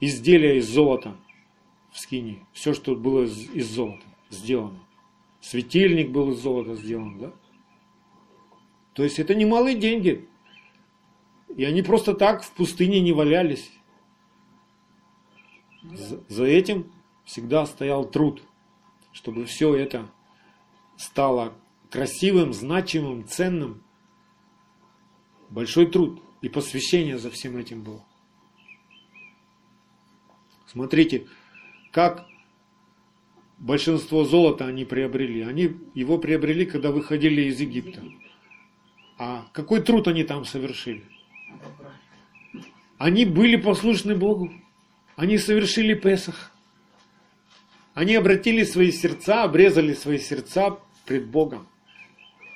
[0.00, 1.16] изделия из золота
[1.92, 2.46] в скине.
[2.52, 4.80] Все, что было из золота сделано.
[5.40, 7.32] Светильник был из золота сделан, да?
[8.92, 10.28] То есть это немалые деньги.
[11.56, 13.70] И они просто так в пустыне не валялись.
[15.82, 16.92] За, за этим
[17.24, 18.42] всегда стоял труд,
[19.12, 20.10] чтобы все это
[20.96, 21.54] стало
[21.90, 23.82] красивым, значимым, ценным.
[25.48, 28.04] Большой труд и посвящение за всем этим было.
[30.66, 31.26] Смотрите,
[31.90, 32.26] как
[33.60, 35.42] большинство золота они приобрели.
[35.42, 38.02] Они его приобрели, когда выходили из Египта.
[39.18, 41.04] А какой труд они там совершили?
[42.98, 44.50] Они были послушны Богу.
[45.14, 46.52] Они совершили Песах.
[47.92, 51.68] Они обратили свои сердца, обрезали свои сердца пред Богом.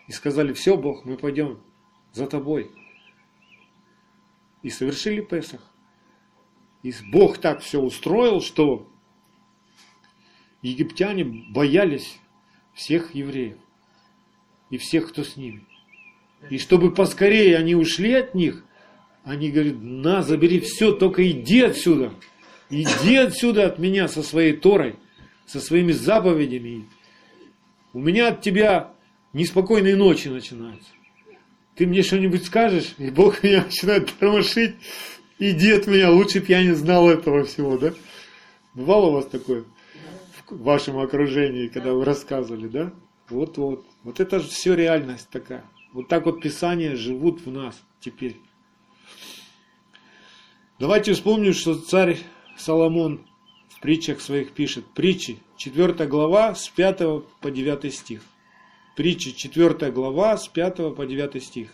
[0.09, 1.61] И сказали, все, Бог, мы пойдем
[2.13, 2.71] за тобой.
[4.63, 5.61] И совершили Песах.
[6.83, 8.91] И Бог так все устроил, что
[10.65, 12.19] египтяне боялись
[12.73, 13.57] всех евреев
[14.71, 15.63] и всех, кто с ними.
[16.51, 18.65] И чтобы поскорее они ушли от них,
[19.25, 22.13] они говорят, на, забери все, только иди отсюда.
[22.71, 24.97] Иди отсюда от меня со своей Торой,
[25.47, 26.87] со своими заповедями.
[27.93, 28.93] У меня от тебя
[29.33, 30.91] неспокойные ночи начинаются.
[31.77, 34.75] Ты мне что-нибудь скажешь, и Бог меня начинает тормошить.
[35.39, 37.93] Иди от меня, лучше бы я не знал этого всего, да?
[38.75, 39.65] Бывало у вас такое
[40.51, 42.93] в вашем окружении, когда вы рассказывали, да?
[43.29, 43.87] Вот-вот.
[44.03, 45.65] Вот это же все реальность такая.
[45.93, 48.37] Вот так вот Писания живут в нас теперь.
[50.79, 52.19] Давайте вспомним, что царь
[52.57, 53.25] Соломон
[53.69, 54.85] в притчах своих пишет.
[54.95, 56.99] Притчи, 4 глава, с 5
[57.41, 58.23] по 9 стих.
[58.97, 61.71] Притчи, 4 глава, с 5 по 9 стих.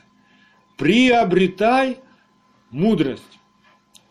[0.76, 1.98] Приобретай
[2.70, 3.38] мудрость,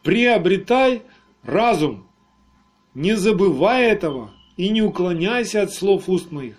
[0.03, 1.03] приобретай
[1.43, 2.07] разум,
[2.93, 6.57] не забывай этого и не уклоняйся от слов уст моих,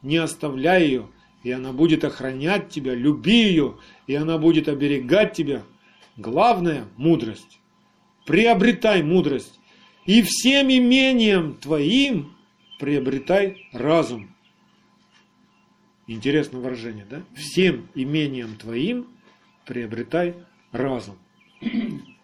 [0.00, 1.08] не оставляй ее,
[1.42, 5.64] и она будет охранять тебя, люби ее, и она будет оберегать тебя.
[6.16, 7.58] Главное– мудрость.
[8.26, 9.58] Приобретай мудрость,
[10.06, 12.36] и всем имением твоим
[12.78, 14.32] приобретай разум.
[16.06, 17.24] Интересное выражение, да?
[17.34, 19.08] Всем имением твоим
[19.66, 20.36] приобретай
[20.70, 21.16] разум.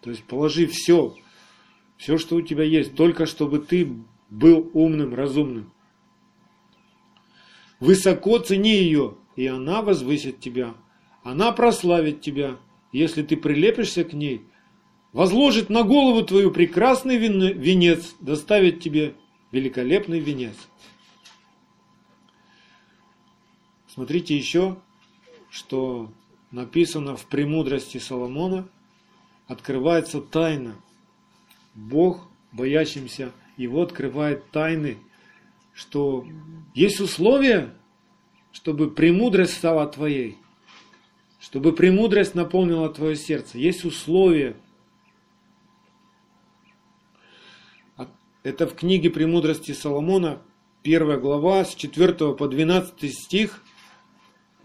[0.01, 1.13] То есть положи все,
[1.97, 3.85] все, что у тебя есть, только чтобы ты
[4.29, 5.71] был умным, разумным.
[7.79, 10.75] Высоко цени ее, и она возвысит тебя.
[11.23, 12.57] Она прославит тебя,
[12.91, 14.41] если ты прилепишься к ней,
[15.13, 19.15] возложит на голову твою прекрасный венец, доставит тебе
[19.51, 20.55] великолепный венец.
[23.87, 24.77] Смотрите еще,
[25.49, 26.11] что
[26.51, 28.67] написано в премудрости Соломона,
[29.47, 30.75] открывается тайна.
[31.73, 34.97] Бог, боящимся его, открывает тайны
[35.79, 36.25] что
[36.75, 37.73] есть условия,
[38.51, 40.37] чтобы премудрость стала твоей,
[41.39, 43.57] чтобы премудрость наполнила твое сердце.
[43.57, 44.57] Есть условия.
[48.43, 50.41] Это в книге «Премудрости Соломона»,
[50.83, 53.63] первая глава, с 4 по 12 стих.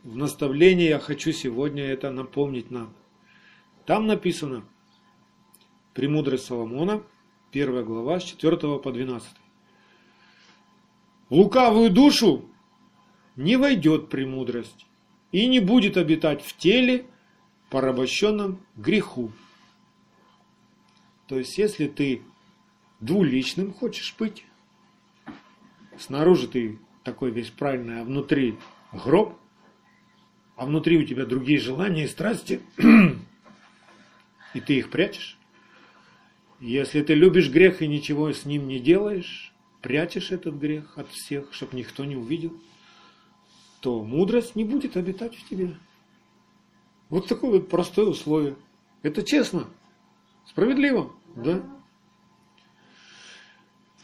[0.03, 2.93] В наставлении я хочу сегодня это напомнить нам.
[3.87, 4.65] Там написано
[5.93, 7.05] «Премудрость Соломона»,
[7.55, 9.29] первая глава, с 4 по 12
[11.31, 12.45] лукавую душу
[13.37, 14.87] не войдет премудрость
[15.31, 17.07] и не будет обитать в теле,
[17.71, 19.31] порабощенном греху.
[21.29, 22.23] То есть, если ты
[22.99, 24.45] двуличным хочешь быть,
[25.97, 28.59] снаружи ты такой весь правильный, а внутри
[28.93, 29.39] гроб,
[30.57, 32.61] а внутри у тебя другие желания и страсти,
[34.55, 35.39] и ты их прячешь.
[36.61, 39.53] Если ты любишь грех и ничего с ним не делаешь,
[39.83, 42.53] прячешь этот грех от всех, чтобы никто не увидел,
[43.81, 45.77] то мудрость не будет обитать в тебе.
[47.11, 48.57] Вот такое вот простое условие.
[49.03, 49.69] Это честно,
[50.47, 51.63] справедливо, да?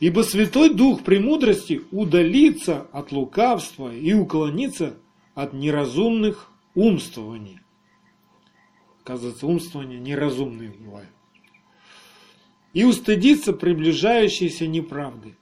[0.00, 4.96] Ибо Святой Дух премудрости удалится от лукавства и уклонится
[5.34, 7.60] от неразумных умствований.
[9.02, 11.10] Оказывается, умствования неразумные бывают.
[12.72, 15.36] И устыдится приближающейся неправды.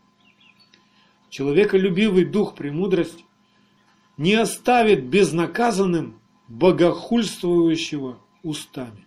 [1.29, 3.25] Человеколюбивый дух премудрость
[4.17, 6.19] не оставит безнаказанным
[6.49, 9.07] богохульствующего устами.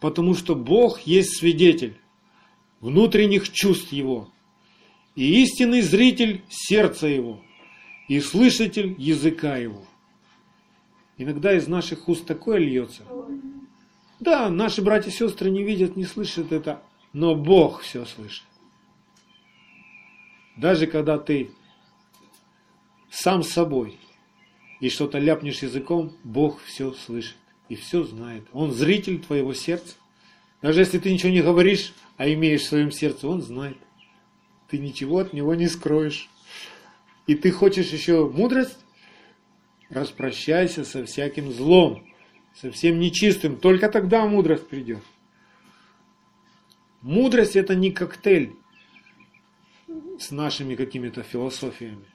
[0.00, 1.98] Потому что Бог есть свидетель
[2.80, 4.30] внутренних чувств Его,
[5.16, 7.42] и истинный зритель сердца Его,
[8.06, 9.84] и слышатель языка Его.
[11.16, 13.02] Иногда из наших уст такое льется.
[14.20, 18.44] Да, наши братья и сестры не видят, не слышат это, но Бог все слышит.
[20.56, 21.52] Даже когда ты
[23.10, 23.96] сам собой
[24.80, 27.36] и что-то ляпнешь языком, Бог все слышит
[27.68, 28.44] и все знает.
[28.52, 29.94] Он зритель твоего сердца.
[30.62, 33.76] Даже если ты ничего не говоришь, а имеешь в своем сердце, Он знает.
[34.68, 36.28] Ты ничего от Него не скроешь.
[37.28, 38.78] И ты хочешь еще мудрость?
[39.90, 42.07] Распрощайся со всяким злом,
[42.60, 43.56] со всем нечистым.
[43.56, 45.02] Только тогда мудрость придет.
[47.02, 48.56] Мудрость это не коктейль
[50.18, 52.06] с нашими какими-то философиями.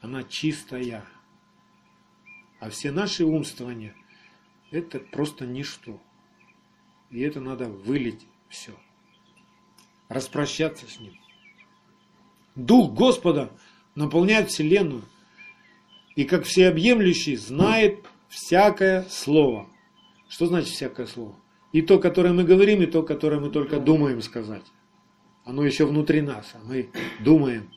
[0.00, 1.04] Она чистая.
[2.58, 3.94] А все наши умствования–
[4.70, 6.00] это просто ничто.
[7.10, 8.72] И это надо вылить все.
[10.08, 11.14] Распрощаться с ним.
[12.56, 13.52] Дух Господа
[13.94, 15.04] наполняет Вселенную.
[16.16, 19.68] И как всеобъемлющий знает всякое слово.
[20.28, 21.36] Что значит всякое слово?
[21.72, 24.64] И то, которое мы говорим, и то, которое мы только думаем сказать.
[25.44, 27.70] Оно еще внутри нас, а мы думаем,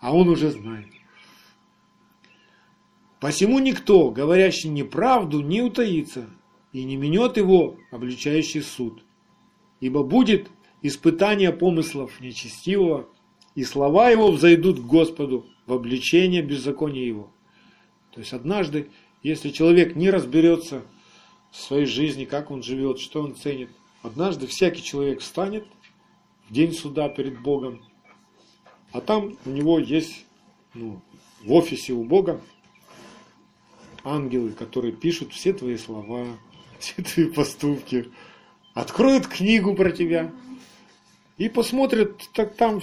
[0.00, 0.88] а он уже знает.
[3.20, 6.30] Посему никто, говорящий неправду, не утаится,
[6.72, 9.04] и не минет его обличающий суд.
[9.80, 10.50] Ибо будет
[10.82, 13.08] испытание помыслов нечестивого,
[13.54, 17.30] и слова его взойдут к Господу в обличение беззакония его.
[18.12, 18.90] То есть однажды,
[19.22, 20.82] если человек не разберется
[21.50, 23.70] в своей жизни, как он живет, что он ценит,
[24.02, 25.66] однажды всякий человек встанет
[26.48, 27.84] в день суда перед Богом,
[28.92, 30.24] а там у него есть
[30.74, 31.00] ну,
[31.42, 32.40] в офисе у Бога
[34.04, 36.26] ангелы, которые пишут все твои слова,
[36.78, 38.10] все твои поступки,
[38.74, 40.32] откроют книгу про тебя
[41.36, 42.80] и посмотрят, так там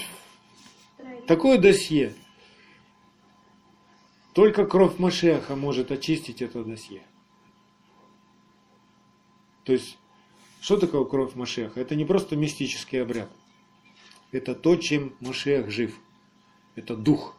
[1.28, 2.14] такое досье.
[4.38, 7.02] Только кровь Машеха может очистить это досье.
[9.64, 9.98] То есть,
[10.62, 11.80] что такое кровь Машеха?
[11.80, 13.32] Это не просто мистический обряд.
[14.32, 16.00] Это то, чем Машех жив.
[16.76, 17.36] Это дух.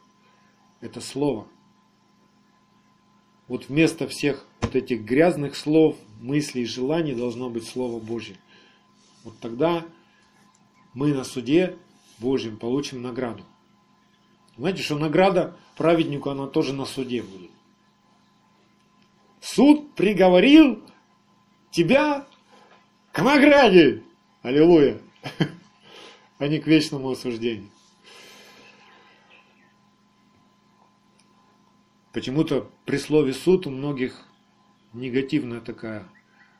[0.81, 1.47] Это слово–
[3.47, 8.37] вот вместо всех вот этих грязных слов, мыслей, желаний должно быть Слово Божье.
[9.23, 9.87] Вот тогда
[10.95, 11.77] мы на суде
[12.19, 13.45] Божьем получим награду.
[14.57, 17.51] Знаете, что награда праведнику, она тоже на суде будет.
[19.41, 20.83] Суд приговорил
[21.71, 22.27] тебя
[23.13, 24.03] к награде.
[24.43, 25.01] Аллилуйя.
[26.41, 27.69] А не к вечному осуждению.
[32.13, 34.25] Почему-то при слове суд у многих
[34.93, 36.07] негативное такое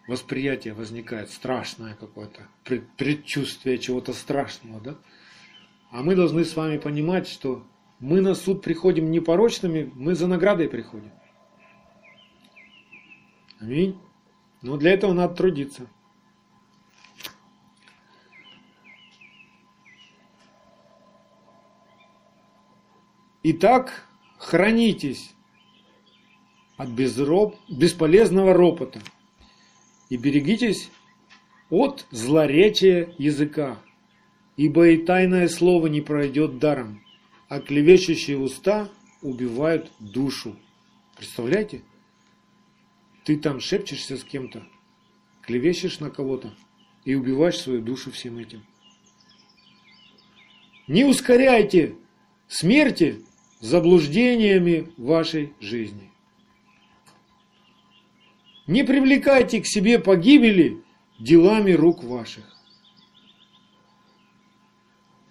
[0.09, 2.49] восприятие возникает, страшное какое-то,
[2.97, 4.99] предчувствие чего-то страшного, да?
[5.93, 7.65] А мы должны с вами понимать, что
[8.01, 11.13] мы на суд приходим непорочными, мы за наградой приходим.
[13.61, 13.99] Аминь.
[14.63, 15.89] Но для этого надо трудиться.
[23.43, 24.05] Итак,
[24.37, 25.35] хранитесь
[26.77, 29.01] от безроб, бесполезного ропота.
[30.09, 30.91] И берегитесь
[31.71, 33.79] от злоречия языка,
[34.57, 37.03] ибо и тайное слово не пройдет даром,
[37.49, 38.91] а клевещущие уста
[39.23, 40.57] убивают душу.
[41.17, 41.83] Представляете?
[43.25, 44.67] Ты там шепчешься с кем-то,
[45.43, 46.55] клевещешь на кого-то
[47.05, 48.65] и убиваешь свою душу всем этим.
[50.87, 51.97] Не ускоряйте
[52.49, 53.25] смерти
[53.61, 56.11] заблуждениями вашей жизни.
[58.67, 60.83] Не привлекайте к себе погибели
[61.19, 62.45] делами рук ваших.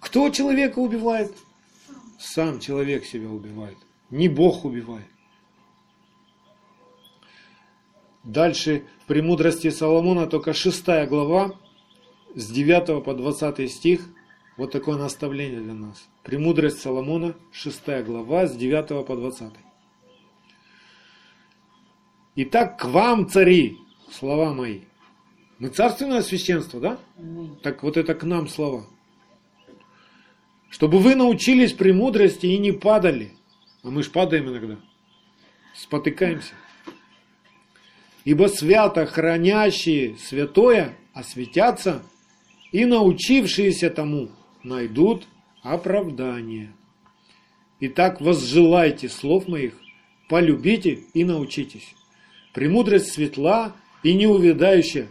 [0.00, 1.34] Кто человека убивает?
[2.18, 3.76] Сам человек себя убивает.
[4.10, 5.06] Не Бог убивает.
[8.24, 11.54] Дальше в «Премудрости Соломона» только шестая глава,
[12.34, 14.00] с 9 по 20 стих,
[14.56, 16.08] вот такое наставление для нас.
[16.24, 19.52] «Премудрость Соломона», шестая глава, с 9 по 20.
[22.34, 23.78] Итак, к вам, цари,
[24.10, 24.82] слова мои.
[25.58, 26.98] Мы царственное священство, да?
[27.62, 28.84] Так вот это к нам слова.
[30.68, 33.32] Чтобы вы научились премудрости и не падали.
[33.82, 34.76] А мы ж падаем иногда.
[35.74, 36.54] Спотыкаемся.
[38.24, 42.02] Ибо свято хранящие святое осветятся,
[42.72, 44.28] и научившиеся тому
[44.62, 45.24] найдут
[45.62, 46.72] оправдание.
[47.80, 49.74] Итак, возжелайте слов моих,
[50.28, 51.94] полюбите и научитесь.
[52.52, 55.08] Премудрость светла и неувядающая,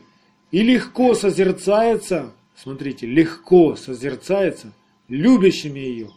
[0.52, 4.74] и легко созерцается, смотрите, легко созерцается
[5.08, 6.12] любящими ее,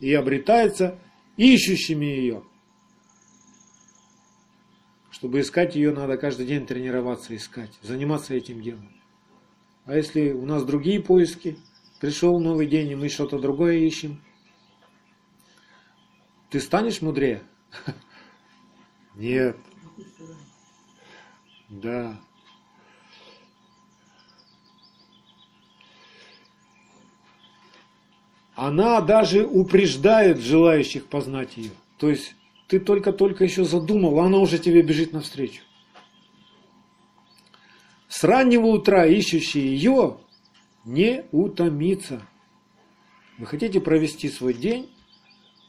[0.00, 0.98] и обретается
[1.36, 2.42] ищущими ее.
[5.10, 8.88] Чтобы искать ее, надо каждый день тренироваться, искать, заниматься этим делом.
[9.84, 11.58] А если у нас другие поиски,
[12.00, 14.20] пришел новый день, и мы что-то другое ищем,
[16.50, 17.42] ты станешь мудрее?
[19.14, 19.56] Нет.
[21.68, 22.20] Да.
[28.54, 31.70] Она даже упреждает желающих познать ее.
[31.98, 32.34] То есть
[32.68, 35.62] ты только-только еще задумал, а она уже тебе бежит навстречу.
[38.08, 40.18] С раннего утра ищущий ее
[40.84, 42.22] не утомится.
[43.38, 44.90] Вы хотите провести свой день,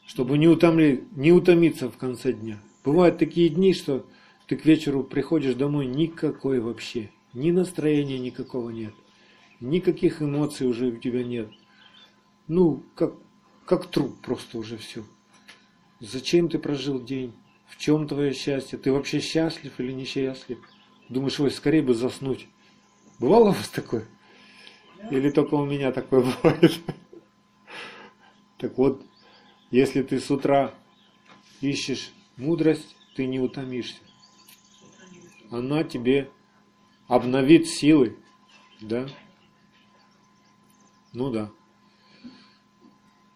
[0.05, 2.59] чтобы не, утомли, не утомиться в конце дня?
[2.83, 4.05] Бывают такие дни, что
[4.47, 8.93] ты к вечеру приходишь домой, никакой вообще, ни настроения никакого нет,
[9.61, 11.47] никаких эмоций уже у тебя нет.
[12.47, 13.13] Ну, как,
[13.65, 15.03] как труп просто уже все.
[15.99, 17.33] зачем ты прожил день,
[17.67, 20.59] в чем твое счастье, ты вообще счастлив или несчастлив.
[21.09, 22.47] Думаешь, ой, скорее бы заснуть.
[23.19, 24.05] Бывало у вас такое?
[25.11, 26.79] Или только у меня такое бывает?
[28.57, 29.01] Так вот,
[29.71, 30.73] если ты с утра
[31.61, 34.01] ищешь мудрость, ты не утомишься.
[35.49, 36.29] Она тебе
[37.07, 38.17] обновит силы,
[38.81, 39.07] да?
[41.13, 41.51] Ну да.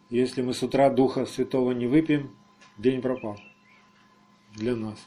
[0.09, 2.33] Если мы с утра Духа Святого не выпьем,
[2.77, 3.37] день пропал
[4.55, 4.97] для нас.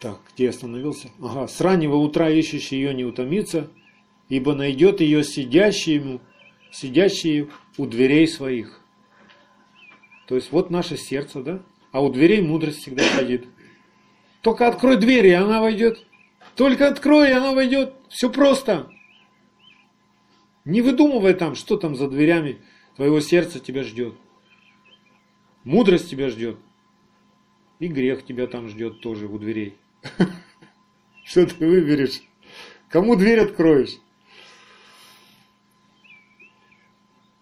[0.00, 1.10] Так, где я остановился?
[1.22, 3.70] Ага, с раннего утра ищущий ее не утомится,
[4.28, 6.20] ибо найдет ее сидящему,
[6.72, 7.48] сидящие
[7.78, 8.80] у дверей своих.
[10.26, 11.62] То есть вот наше сердце, да?
[11.92, 13.46] А у дверей мудрость всегда сидит.
[14.42, 16.04] Только открой дверь, и она войдет.
[16.56, 17.94] Только открой, и она войдет.
[18.08, 18.90] Все просто.
[20.64, 22.62] Не выдумывай там, что там за дверями
[22.96, 24.14] твоего сердца тебя ждет.
[25.64, 26.58] Мудрость тебя ждет.
[27.80, 29.76] И грех тебя там ждет тоже у дверей.
[31.24, 32.22] Что ты выберешь?
[32.88, 33.98] Кому дверь откроешь?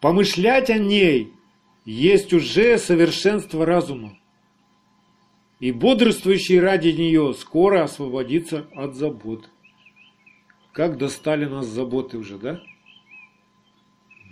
[0.01, 1.33] Помышлять о ней
[1.85, 4.19] есть уже совершенство разума.
[5.63, 9.49] И бодрствующий ради нее скоро освободится от забот.
[10.73, 12.61] Как достали нас заботы уже, да?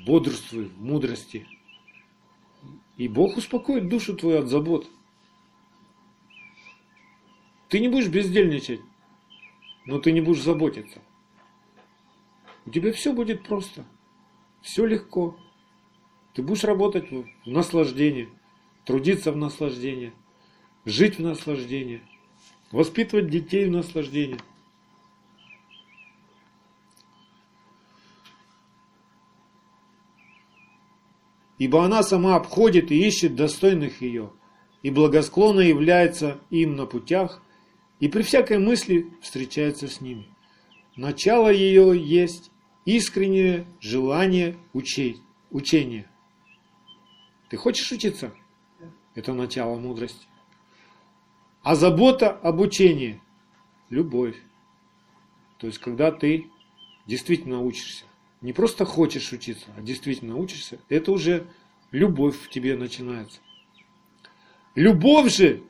[0.05, 1.47] Бодрствуй в мудрости.
[2.97, 4.91] И Бог успокоит душу твою от забот.
[7.69, 8.81] Ты не будешь бездельничать,
[9.87, 11.01] но ты не будешь заботиться.
[12.67, 13.85] У тебя все будет просто,
[14.63, 15.37] все легко.
[16.35, 18.29] Ты будешь работать в наслаждении,
[18.85, 20.13] трудиться в наслаждении,
[20.91, 22.03] жить в наслаждении,
[22.73, 24.39] воспитывать детей в наслаждении.
[31.59, 34.33] Ибо она сама обходит и ищет достойных ее,
[34.83, 37.43] и благосклонно является им на путях,
[37.99, 40.27] и при всякой мысли встречается с ними.
[40.97, 42.51] Начало ее есть
[42.87, 45.21] искреннее желание учить,
[45.51, 46.11] учения.
[47.51, 48.33] Ты хочешь учиться?
[49.15, 50.30] Это начало мудрости.
[51.63, 53.21] А забота об учении–
[53.91, 54.37] любовь.
[55.59, 56.51] То есть, когда ты
[57.07, 58.05] действительно учишься.
[58.41, 61.47] Не просто хочешь учиться, а действительно учишься, это уже
[61.91, 63.41] любовь в тебе начинается.
[64.75, 65.63] Любовь же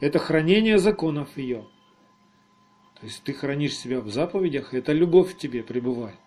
[0.00, 1.68] это хранение законов ее.
[2.98, 6.18] То есть ты хранишь себя в заповедях, это любовь в тебе пребывает.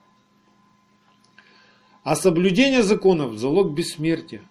[2.03, 4.43] А соблюдение законов– залог бессмертия.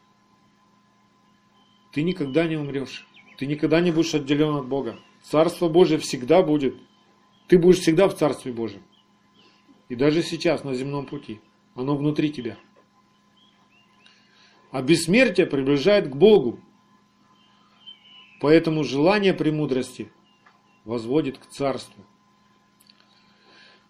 [1.93, 3.07] Ты никогда не умрешь.
[3.43, 5.01] Ты никогда не будешь отделен от Бога.
[5.25, 6.77] Царство Божие всегда будет.
[7.49, 8.85] Ты будешь всегда в Царстве Божьем.
[9.89, 11.41] И даже сейчас на земном пути.
[11.75, 12.57] Оно внутри тебя.
[14.71, 16.61] А бессмертие приближает к Богу.
[18.41, 20.13] Поэтому желание премудрости
[20.85, 22.05] возводит к царству.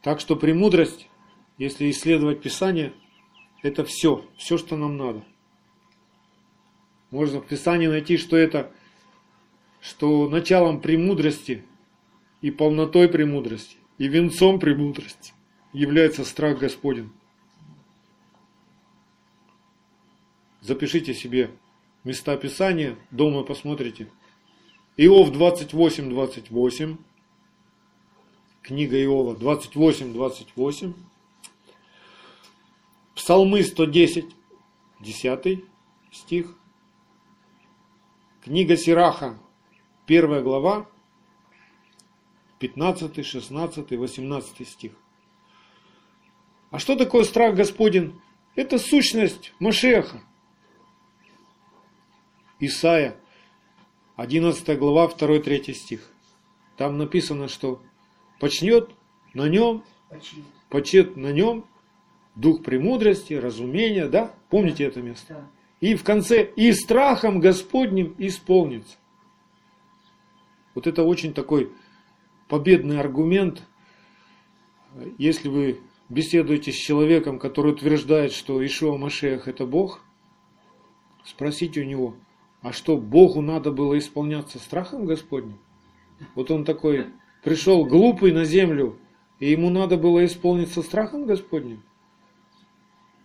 [0.00, 1.10] Так что премудрость,
[1.58, 2.94] если исследовать Писание,
[3.62, 5.22] это все, все, что нам надо.
[7.10, 8.72] Можно в Писании найти, что это,
[9.82, 11.62] что началом премудрости
[12.40, 15.34] и полнотой премудрости, и венцом премудрости
[15.74, 17.12] является страх Господень.
[20.62, 21.50] Запишите себе
[22.04, 24.08] места Писания, дома посмотрите–
[24.98, 26.98] Иов 28, 28.
[28.62, 30.92] Книга Иова 28, 28.
[33.14, 34.26] Псалмы 110,
[35.00, 35.64] 10
[36.12, 36.54] стих.
[38.44, 39.38] Книга Сираха,
[40.06, 40.88] 1 глава,
[42.58, 44.92] 15, 16, 18 стих.
[46.70, 48.20] А что такое страх Господень?
[48.56, 50.22] Это сущность Машеха.
[52.58, 53.16] Исайя
[54.16, 56.12] 11 глава, 2-3 стих.
[56.76, 57.80] Там написано, что
[58.40, 58.90] почнет
[59.34, 59.84] на нем,
[60.68, 61.66] почет на нем
[62.34, 64.34] дух премудрости, разумения, да?
[64.48, 65.48] Помните это место?
[65.80, 68.96] И в конце, и страхом Господним исполнится.
[70.74, 71.72] Вот это очень такой
[72.48, 73.62] победный аргумент.
[75.18, 80.00] Если вы беседуете с человеком, который утверждает, что Ишуа Машех это Бог,
[81.24, 82.16] спросите у него–
[82.62, 85.58] а что, Богу надо было исполняться страхом Господним?
[86.36, 87.06] Вот он такой
[87.42, 88.98] пришел глупый на землю,
[89.40, 91.82] и ему надо было исполниться страхом Господним?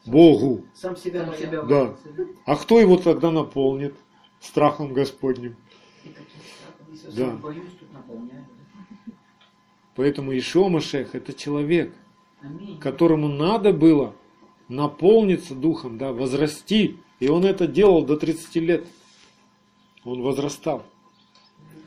[0.08, 0.66] Богу.
[0.74, 1.62] Сам себя на себя.
[1.62, 1.96] Да.
[2.46, 3.94] А кто его тогда наполнит
[4.40, 5.56] страхом Господним?
[7.16, 7.38] Да.
[9.96, 11.94] Поэтому Ишо Машех это человек.
[12.80, 14.14] которому надо было
[14.70, 16.98] наполниться духом, да, возрасти.
[17.20, 18.88] И он это делал до 30 лет.
[20.04, 20.84] Он возрастал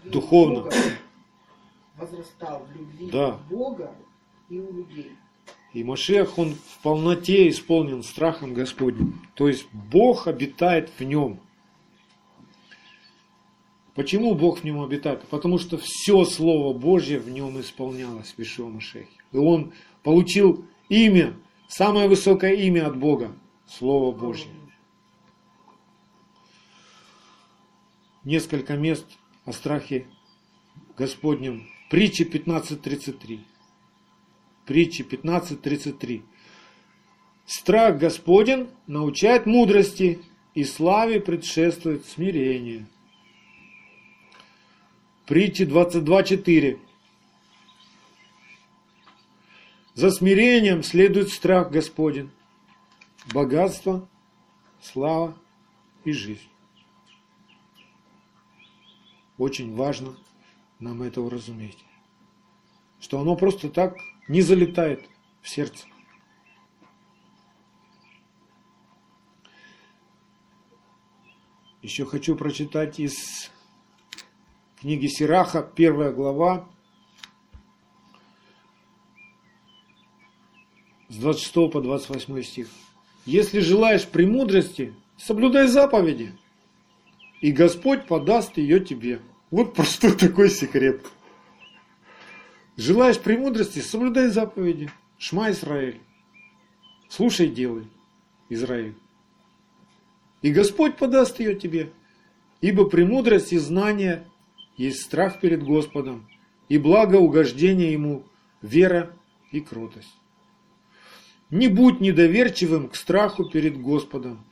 [0.05, 0.63] духовно.
[0.63, 0.73] Бога
[1.97, 3.39] возрастал в любви Да.
[3.49, 3.95] Бога
[4.49, 5.13] и у людей.
[5.73, 9.21] И Машех, он в полноте исполнен страхом Господним.
[9.35, 11.39] То есть Бог обитает в нем.
[14.01, 15.25] Почему Бог в нем обитает?
[15.29, 19.07] Потому что все Слово Божье в нем исполнялось в Ишуа Машехе.
[19.31, 21.37] И он получил имя,
[21.69, 23.31] самое высокое имя от Бога,
[23.67, 24.49] Слово Божье.
[28.25, 29.05] Несколько мест
[29.45, 30.07] о страхе
[30.97, 31.69] Господнем.
[31.91, 33.41] Притча 15.33.
[34.65, 36.23] Притча 15.33.
[37.45, 40.21] Страх Господен научает мудрости,
[40.55, 42.87] и славе предшествует смирение.
[45.31, 46.81] Притча 22.4.
[49.95, 52.33] За смирением следует страх Господен,
[53.33, 54.09] богатство,
[54.83, 55.39] слава
[56.03, 56.49] и жизнь.
[59.39, 60.17] Очень важно
[60.81, 61.79] нам это уразуметь,
[62.99, 65.09] что оно просто так не залетает
[65.43, 65.87] в сердце.
[71.83, 73.49] Еще хочу прочитать из
[74.81, 76.67] книги Сираха, первая глава,
[81.09, 82.69] с 26 по 28 стих.
[83.27, 86.33] Если желаешь премудрости, соблюдай заповеди,
[87.43, 89.21] и Господь подаст ее тебе.
[89.51, 91.05] Вот простой такой секрет.
[92.77, 94.91] Желаешь премудрости, соблюдай заповеди.
[95.19, 96.01] Шма Израиль.
[97.09, 97.85] Слушай, делай,
[98.49, 98.95] Израиль.
[100.41, 101.93] И Господь подаст ее тебе.
[102.63, 104.30] Ибо премудрость и знание
[104.77, 106.29] есть страх перед Господом,
[106.69, 108.25] и благо угождение Ему,
[108.63, 109.17] вера
[109.51, 110.15] и кротость.
[111.51, 114.45] Не будь недоверчивым к страху перед Господом,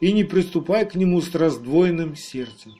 [0.00, 2.74] и не приступай к Нему с раздвоенным сердцем.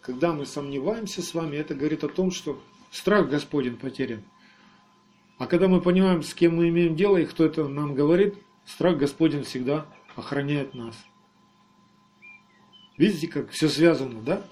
[0.00, 4.22] Когда мы сомневаемся с вами, это говорит о том, что страх Господень потерян.
[5.38, 8.98] А когда мы понимаем, с кем мы имеем дело и кто это нам говорит, страх
[8.98, 10.96] Господень всегда охраняет нас.
[12.96, 14.44] Видите, как все связано, да?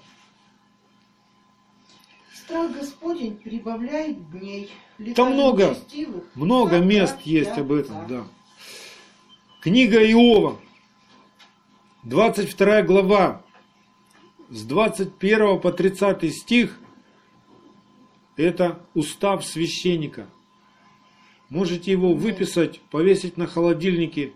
[2.47, 4.71] Страх Господень прибавляет дней.
[5.17, 5.75] Там много,
[6.33, 8.25] много мест есть об этом, да.
[9.59, 10.57] Книга Иова,
[12.03, 13.41] 22 глава,
[14.47, 16.79] с 21 по 30 стих,
[18.37, 20.29] это устав священника.
[21.49, 24.31] Можете его выписать, повесить на холодильнике,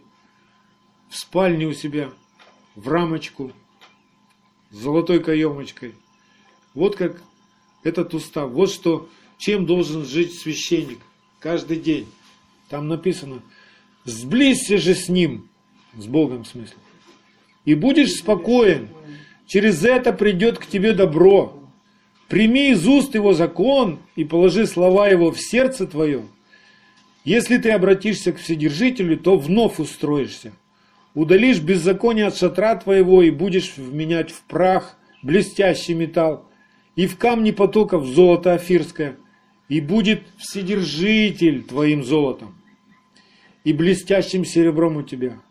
[1.08, 2.12] в спальне у себя,
[2.76, 3.54] в рамочку,
[4.70, 5.96] с золотой каемочкой.
[6.74, 7.22] Вот как
[7.84, 8.52] этот устав.
[8.52, 11.00] Вот что, чем должен жить священник
[11.40, 12.08] каждый день.
[12.70, 13.42] Там написано,
[14.06, 15.50] сблизься же с ним,
[15.98, 16.78] с Богом в смысле,
[17.66, 18.90] и будешь спокоен.
[19.48, 21.62] Через это придет к тебе добро.
[22.30, 26.24] Прими из уст его закон и положи слова его в сердце твое.
[27.26, 30.54] Если ты обратишься к Вседержителю, то вновь устроишься.
[31.14, 36.50] Удалишь беззаконие от шатра твоего и будешь вменять в прах блестящий металл,
[36.96, 39.18] и в камни потоков золото афирское,
[39.70, 42.56] и будет Вседержитель твоим золотом,
[43.64, 45.42] и блестящим серебром у тебя.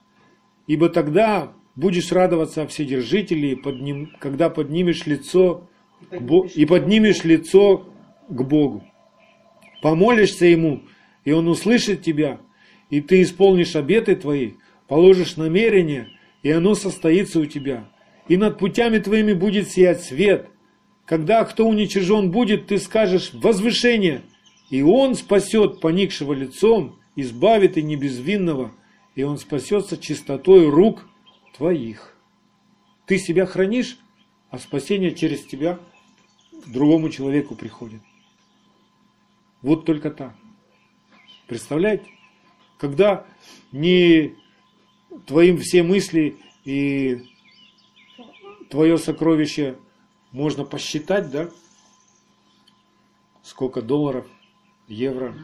[0.67, 3.59] Ибо тогда будешь радоваться о Вседержителе,
[4.19, 5.69] когда поднимешь лицо
[6.55, 7.89] и поднимешь лицо
[8.29, 8.85] к Богу.
[9.83, 10.83] Помолишься Ему,
[11.25, 12.41] и Он услышит тебя,
[12.91, 14.53] и ты исполнишь обеты твои,
[14.89, 16.09] положишь намерение,
[16.43, 17.89] и оно состоится у тебя.
[18.29, 20.49] И над путями твоими будет сиять свет.
[21.11, 24.23] Когда кто уничижен будет, ты скажешь «возвышение»,
[24.71, 28.71] и Он спасет поникшего лицом, избавит и небезвинного,
[29.17, 31.09] и Он спасется чистотой рук
[31.57, 32.17] твоих.
[33.07, 33.99] Ты себя хранишь,
[34.51, 35.81] а спасение через тебя
[36.69, 38.03] другому человеку приходит.
[39.63, 40.37] Вот только так.
[41.49, 42.07] Представляете?
[42.79, 43.27] Когда
[43.73, 44.37] не
[45.27, 47.27] твоим все мысли и
[48.69, 49.75] твое сокровище
[50.33, 51.49] можно посчитать, да?
[53.43, 54.27] Сколько долларов,
[54.87, 55.35] евро,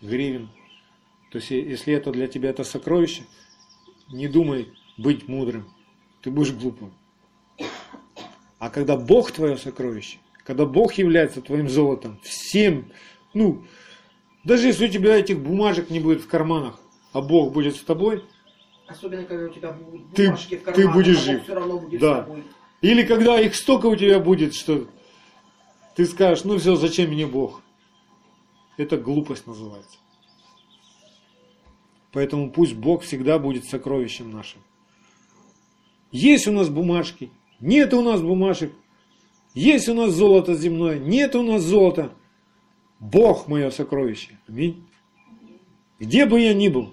[0.00, 0.48] гривен.
[1.30, 3.24] То есть, если это для тебя это сокровище,
[4.08, 5.68] не думай быть мудрым.
[6.22, 6.92] Ты будешь глупым.
[8.58, 12.90] А когда Бог твое сокровище, когда Бог является твоим золотом, всем,
[13.34, 13.64] ну,
[14.42, 16.78] даже если у тебя этих бумажек не будет в карманах,
[17.12, 18.24] а Бог будет с тобой,
[18.86, 21.42] Особенно, когда у тебя будут Ты- бумажки в ты карманах, будешь а жив.
[21.44, 22.22] все равно будет Да.
[22.22, 22.44] с тобой.
[22.84, 24.86] Или когда их столько у тебя будет, что
[25.96, 27.62] ты скажешь, ну все, зачем мне Бог?
[28.76, 29.96] Это глупость называется.
[32.12, 34.60] Поэтому пусть Бог всегда будет сокровищем нашим.
[36.12, 38.74] Есть у нас бумажки, нет у нас бумажек,
[39.54, 42.12] есть у нас золото земное, нет у нас золота.
[43.00, 44.38] Бог мое сокровище.
[44.46, 44.86] Аминь.
[45.98, 46.92] Где бы я ни был.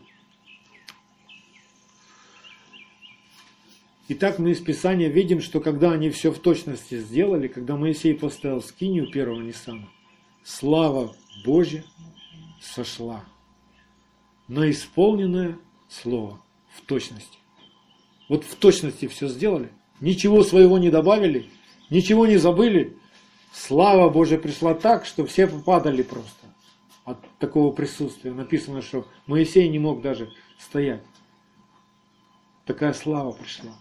[4.13, 8.61] Итак, мы из Писания видим, что когда они все в точности сделали, когда Моисей поставил
[8.61, 9.87] скинию первого Ниссана,
[10.43, 11.85] слава Божья
[12.61, 13.23] сошла
[14.49, 15.57] на исполненное
[15.87, 16.41] слово
[16.75, 17.37] в точности.
[18.27, 21.49] Вот в точности все сделали, ничего своего не добавили,
[21.89, 22.97] ничего не забыли.
[23.53, 26.47] Слава Божья пришла так, что все попадали просто
[27.05, 28.33] от такого присутствия.
[28.33, 31.01] Написано, что Моисей не мог даже стоять.
[32.65, 33.71] Такая слава пришла.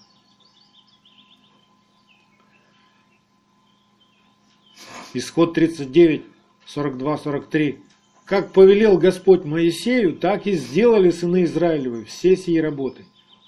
[5.15, 6.23] Исход 39,
[6.67, 7.79] 42, 43.
[8.25, 13.05] Как повелел Господь Моисею, так и сделали сыны Израилевы все сии работы.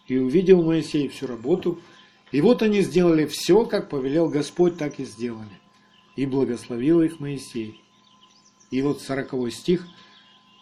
[0.08, 1.80] И увидел Моисей всю работу,
[2.32, 5.60] и вот они сделали все, как повелел Господь, так и сделали.
[6.16, 7.80] И благословил их Моисей.
[8.72, 9.86] И вот 40 стих,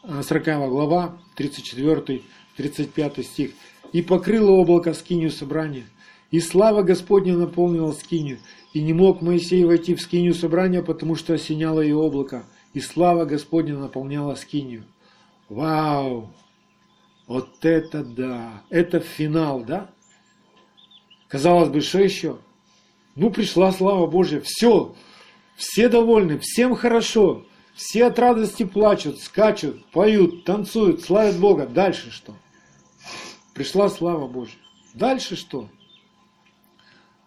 [0.02, 2.22] 40 а, глава, 34,
[2.56, 3.52] 35 стих.
[3.92, 5.86] И покрыло облако скинию собрания,
[6.30, 8.38] и слава Господня наполнила скинию,
[8.72, 13.24] и не мог Моисей войти в скинию собрания, потому что осеняло ее облако, и слава
[13.24, 14.84] Господня наполняла скинию.
[15.48, 16.32] Вау!
[17.26, 18.62] Вот это да!
[18.70, 19.90] Это финал, да?
[21.28, 22.38] Казалось бы, что еще?
[23.16, 24.94] Ну, пришла слава Божья, все,
[25.56, 31.66] все довольны, всем хорошо, все от радости плачут, скачут, поют, танцуют, славят Бога.
[31.66, 32.34] Дальше что?
[33.52, 34.58] Пришла слава Божья.
[34.94, 35.68] Дальше что?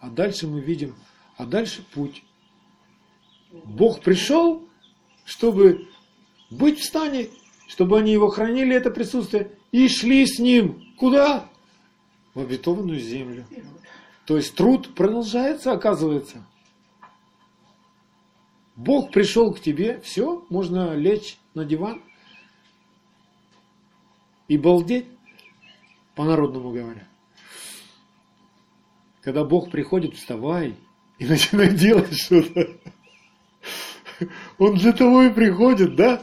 [0.04, 0.96] А дальше мы видим
[1.38, 2.24] а дальше путь.
[3.52, 4.68] Бог пришел,
[5.24, 5.88] чтобы
[6.50, 7.30] быть в стане,
[7.68, 10.94] чтобы они его хранили, это присутствие, и шли с ним.
[10.98, 11.50] Куда?
[12.34, 13.46] В обетованную землю.
[14.26, 16.46] То есть труд продолжается, оказывается.
[18.76, 22.02] Бог пришел к тебе, все, можно лечь на диван
[24.50, 25.06] и балдеть,
[26.16, 27.08] по-народному говоря.
[29.24, 30.76] Когда Бог приходит, вставай,
[31.18, 32.70] и начинает делать что-то.
[34.58, 36.22] Он для того и приходит, да?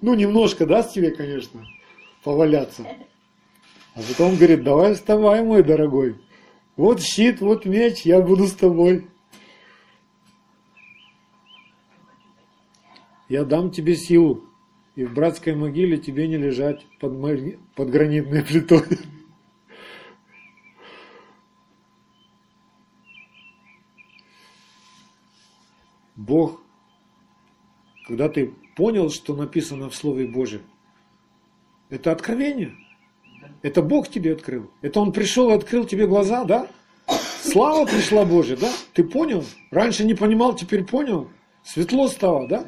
[0.00, 1.64] Ну, немножко даст тебе, конечно,
[2.24, 2.86] поваляться.
[3.94, 6.16] А потом говорит, давай вставай, мой дорогой.
[6.76, 9.06] Вот щит, вот меч, я буду с тобой.
[13.28, 14.44] Я дам тебе силу,
[14.94, 17.12] и в братской могиле тебе не лежать под,
[17.74, 18.98] под гранитной плитой.
[26.22, 26.62] Бог,
[28.06, 30.62] когда ты понял, что написано в Слове Божьем,
[31.90, 32.76] это откровение.
[33.62, 34.70] Это Бог тебе открыл.
[34.82, 36.68] Это Он пришел и открыл тебе глаза, да?
[37.42, 38.72] Слава пришла Божья, да?
[38.92, 39.44] Ты понял?
[39.72, 41.28] Раньше не понимал, теперь понял.
[41.64, 42.66] Светло стало, да?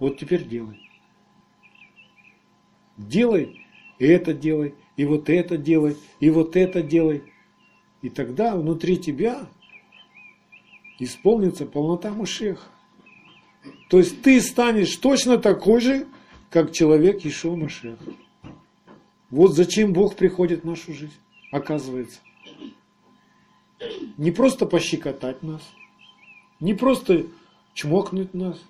[0.00, 0.80] Вот теперь делай.
[2.96, 3.64] Делай,
[4.00, 7.22] и это делай, и вот это делай, и вот это делай.
[8.02, 9.46] И тогда внутри тебя
[10.98, 12.66] исполнится полнота Машеха.
[13.88, 16.06] То есть ты станешь точно такой же,
[16.48, 17.98] как человек Ишуа Машех.
[19.30, 21.16] Вот зачем Бог приходит в нашу жизнь,
[21.52, 22.20] оказывается.
[24.16, 25.62] Не просто пощекотать нас,
[26.58, 27.26] не просто
[27.74, 28.60] чмокнуть нас,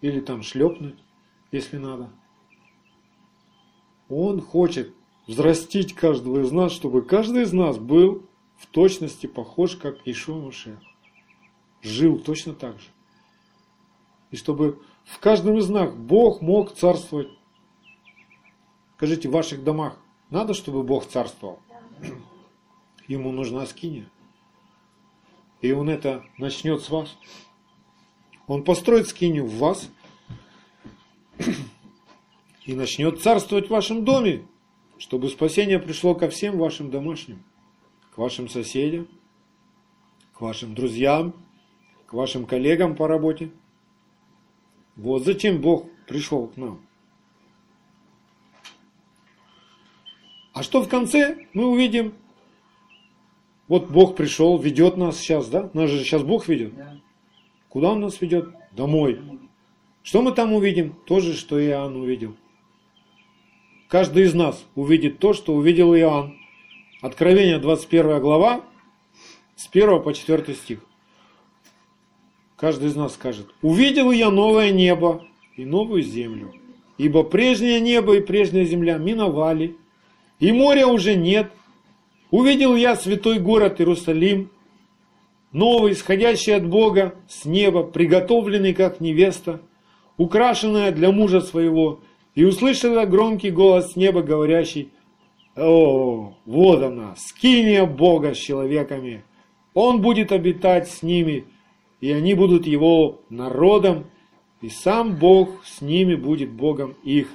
[0.00, 0.98] или там шлепнуть,
[1.50, 2.10] если надо.
[4.08, 4.92] Он хочет
[5.26, 8.26] взрастить каждого из нас, чтобы каждый из нас был
[8.56, 10.78] в точности похож, как Ишуа Машех.
[11.82, 12.91] Жил точно так же
[14.32, 17.28] и чтобы в каждом из нас Бог мог царствовать.
[18.96, 19.98] Скажите, в ваших домах
[20.30, 21.60] надо, чтобы Бог царствовал?
[23.06, 24.10] Ему нужна скиния.
[25.60, 27.16] И он это начнет с вас.
[28.46, 29.88] Он построит скинию в вас
[32.64, 34.46] и начнет царствовать в вашем доме,
[34.98, 37.42] чтобы спасение пришло ко всем вашим домашним,
[38.14, 39.08] к вашим соседям,
[40.32, 41.34] к вашим друзьям,
[42.06, 43.52] к вашим коллегам по работе–
[44.96, 46.80] вот зачем Бог пришел к нам.
[50.52, 52.14] А что в конце мы увидим?
[53.68, 55.70] Вот Бог пришел, ведет нас сейчас, да?
[55.72, 56.74] Нас же сейчас Бог ведет.
[57.68, 58.54] Куда Он нас ведет?
[58.72, 59.20] Домой.
[60.02, 60.94] Что мы там увидим?
[61.06, 62.36] То же, что Иоанн увидел.
[63.88, 66.36] Каждый из нас увидит то, что увидел Иоанн.
[67.00, 68.64] Откровение 21 глава,
[69.56, 70.80] с 1 по 4 стих.
[72.62, 75.24] Каждый из нас скажет, увидел я новое небо
[75.56, 76.52] и новую землю.
[76.96, 79.76] ибо прежнее небо и прежняя земля миновали,
[80.38, 81.50] и моря уже нет.
[82.30, 84.48] Увидел я святой город Иерусалим,
[85.50, 89.60] новый, исходящий от Бога с неба, приготовленный как невеста,
[90.16, 91.98] украшенная для мужа своего,
[92.36, 94.92] и услышала громкий голос с неба, говорящий,
[95.56, 99.24] «О, вот она, скиния Бога с человеками!
[99.74, 101.44] Он будет обитать с ними,
[102.02, 104.06] и они будут его народом,
[104.60, 107.28] и сам Бог с ними будет Богом их.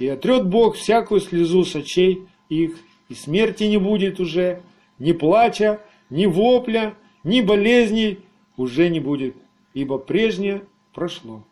[0.00, 2.76] И отрет Бог всякую слезу с очей их,
[3.08, 4.62] и смерти не будет уже,
[4.98, 8.18] ни плача, ни вопля, ни болезней
[8.56, 9.36] уже не будет,
[9.72, 11.44] ибо прежнее прошло.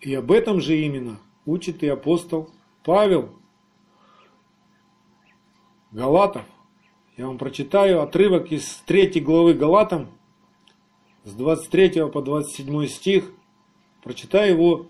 [0.00, 2.50] И об этом же именно учит и апостол
[2.84, 3.30] Павел
[5.90, 6.44] Галатов.
[7.18, 10.08] Я вам прочитаю отрывок из 3 главы Галатам,
[11.24, 13.30] с 23 по 27 стих.
[14.02, 14.86] Прочитаю его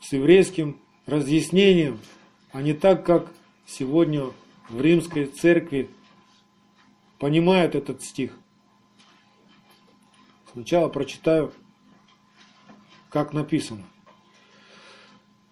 [0.00, 2.00] с еврейским разъяснением,
[2.50, 3.32] а не так, как
[3.64, 4.24] сегодня
[4.68, 5.88] в римской церкви
[7.20, 8.36] понимают этот стих.
[10.52, 11.52] Сначала прочитаю,
[13.08, 13.84] как написано.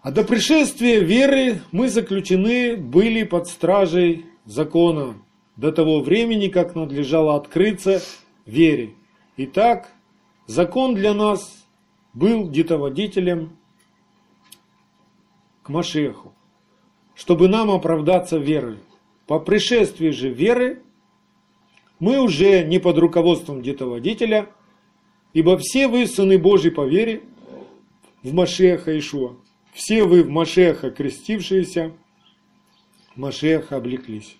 [0.00, 5.14] А до пришествия веры мы заключены были под стражей закона
[5.58, 8.00] до того времени, как надлежало открыться
[8.46, 8.94] вере.
[9.36, 9.92] Итак,
[10.46, 11.66] закон для нас
[12.14, 13.56] был детоводителем
[15.62, 16.32] к Машеху,
[17.14, 18.78] чтобы нам оправдаться верой.
[19.26, 20.80] По пришествии же веры
[21.98, 24.48] мы уже не под руководством детоводителя,
[25.32, 27.22] ибо все вы, сыны Божьи по вере,
[28.22, 29.36] в Машеха Ишуа.
[29.74, 31.92] Все вы в Машеха крестившиеся,
[33.16, 34.36] Машеха облеклись.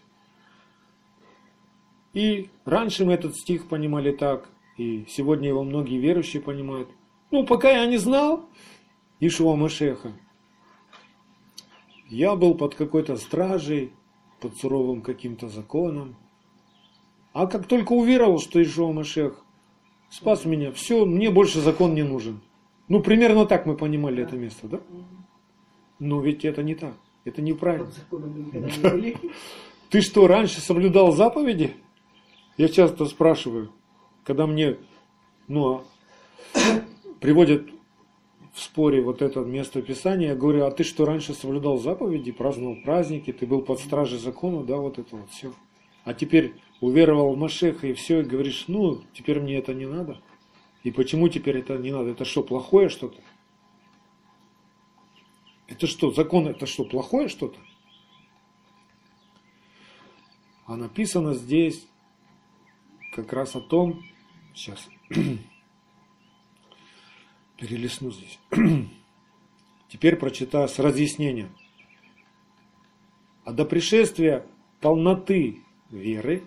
[2.13, 6.89] И раньше мы этот стих понимали так, и сегодня его многие верующие понимают.
[7.31, 8.49] Ну, пока я не знал
[9.21, 10.13] Ишуа Машеха,
[12.09, 13.93] я был под какой-то стражей,
[14.41, 16.17] под суровым каким-то законом.
[17.33, 19.45] А как только уверовал, что Ишуа Машех
[20.09, 22.41] спас меня, все, мне больше закон не нужен.
[22.89, 24.81] Ну, примерно так мы понимали это место, да?
[25.99, 26.95] Но ведь это не так.
[27.25, 27.91] Это неправильно.
[29.91, 31.77] Ты что, раньше соблюдал заповеди?
[32.59, 33.73] Я часто спрашиваю,
[34.25, 34.79] когда мне
[35.47, 35.85] ну,
[37.21, 37.69] приводят
[38.53, 42.77] в споре вот это место Писания, я говорю, а ты что, раньше соблюдал заповеди, праздновал
[42.85, 45.53] праздники, ты был под стражей закона, да, вот это вот все.
[46.03, 50.21] А теперь уверовал в Машеха и все, и говоришь, ну, теперь мне это не надо.
[50.83, 52.11] И почему теперь это не надо?
[52.11, 53.21] Это что, плохое что-то?
[55.69, 57.61] Это что, закон это что, плохое что-то?
[60.67, 61.87] А написано здесь
[63.23, 64.05] как раз о том,
[64.55, 64.89] сейчас,
[67.57, 68.39] перелесну здесь.
[69.89, 71.49] Теперь прочитаю с разъяснением.
[73.45, 74.47] А до пришествия
[74.81, 76.45] полноты веры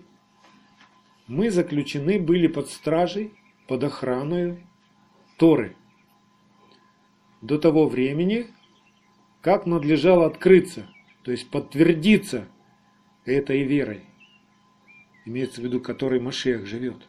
[1.26, 3.34] мы заключены были под стражей,
[3.68, 4.66] под охраной
[5.36, 5.76] Торы.
[7.42, 8.46] До того времени,
[9.42, 10.86] как надлежало открыться,
[11.22, 12.48] то есть подтвердиться
[13.26, 14.04] этой верой,
[15.24, 17.08] имеется в виду, которой Машех живет.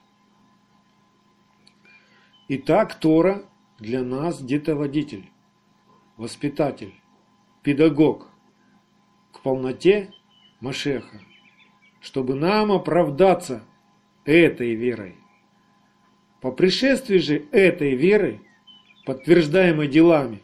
[2.48, 3.46] Итак, Тора
[3.80, 5.32] для нас детоводитель,
[6.18, 6.94] воспитатель,
[7.64, 8.28] педагог
[9.32, 10.12] к полноте
[10.60, 11.22] Машеха,
[12.02, 13.64] чтобы нам оправдаться
[14.26, 15.16] этой верой.
[16.42, 18.42] По пришествии же этой веры,
[19.06, 20.44] подтверждаемой делами,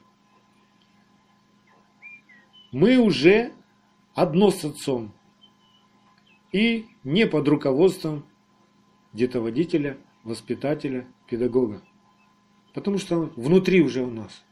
[2.72, 3.52] мы уже
[4.14, 5.14] одно с Отцом
[6.52, 8.26] и не под руководством
[9.14, 11.82] детоводителя, воспитателя, педагога.
[12.74, 14.44] Потому что внутри уже у нас.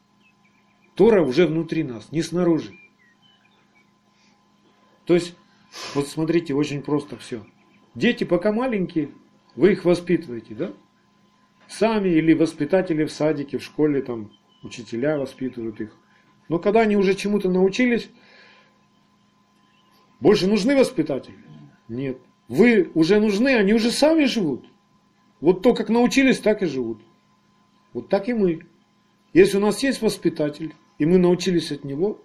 [0.96, 2.74] Тора уже внутри нас, не снаружи.
[5.06, 5.36] То есть,
[5.94, 7.46] вот смотрите, очень просто все.
[7.94, 9.12] Дети пока маленькие,
[9.56, 10.74] вы их воспитываете, да?
[11.68, 14.32] Сами или воспитатели в садике, в школе, там,
[14.64, 15.96] учителя воспитывают их.
[16.50, 18.10] Но когда они уже чему-то научились,
[20.20, 21.38] больше нужны воспитатели?
[21.88, 22.20] Нет.
[22.48, 24.66] Вы уже нужны, они уже сами живут.
[25.42, 27.02] Вот то, как научились, так и живут.
[27.94, 28.66] Вот так и мы.
[29.34, 32.22] Если у нас есть воспитатель, и мы научились от него,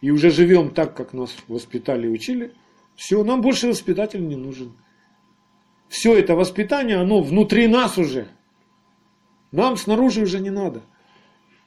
[0.00, 2.54] и уже живем так, как нас воспитали и учили,
[2.94, 4.72] все, нам больше воспитатель не нужен.
[5.88, 8.28] Все это воспитание, оно внутри нас уже.
[9.52, 10.82] Нам снаружи уже не надо.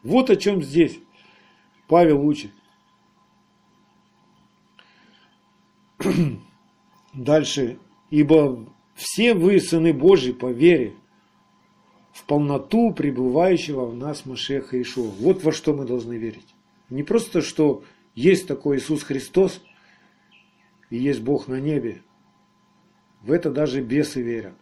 [0.04, 1.00] Вот о чем здесь.
[1.88, 2.52] Павел учит.
[7.14, 7.80] Дальше.
[8.10, 10.96] Ибо все вы, сыны Божьи, по вере,
[12.12, 15.10] в полноту пребывающего в нас Машеха Ишуа.
[15.20, 16.56] Вот во что мы должны верить.
[16.90, 17.84] Не просто, что
[18.16, 19.62] есть такой Иисус Христос
[20.90, 22.02] и есть Бог на небе.
[23.22, 24.56] В это даже бесы верят.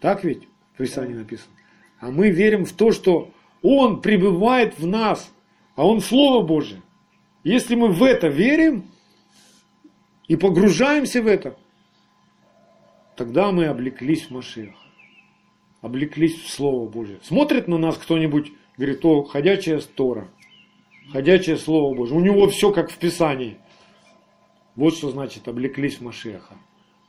[0.00, 1.54] Так ведь в Писании написано?
[1.98, 3.30] А мы верим в то, что
[3.62, 5.30] Он пребывает в нас,
[5.76, 6.82] а Он Слово Божие.
[7.44, 8.84] Если мы в это верим
[10.30, 11.56] и погружаемся в это,
[13.16, 14.76] тогда мы облеклись в Машех,
[15.80, 17.18] облеклись в Слово Божие.
[17.24, 20.28] Смотрит на нас кто-нибудь, говорит, о, ходячая стора,
[21.10, 22.16] ходячее Слово Божие.
[22.16, 23.58] У него все как в Писании.
[24.76, 26.54] Вот что значит облеклись в Машеха.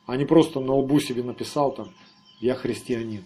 [0.06, 1.90] А не просто на лбу себе написал там,
[2.40, 3.24] я христианин.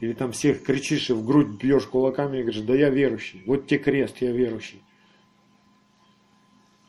[0.00, 3.44] Или там всех кричишь и в грудь бьешь кулаками и говоришь, да я верующий.
[3.46, 4.82] Вот тебе крест, я верующий.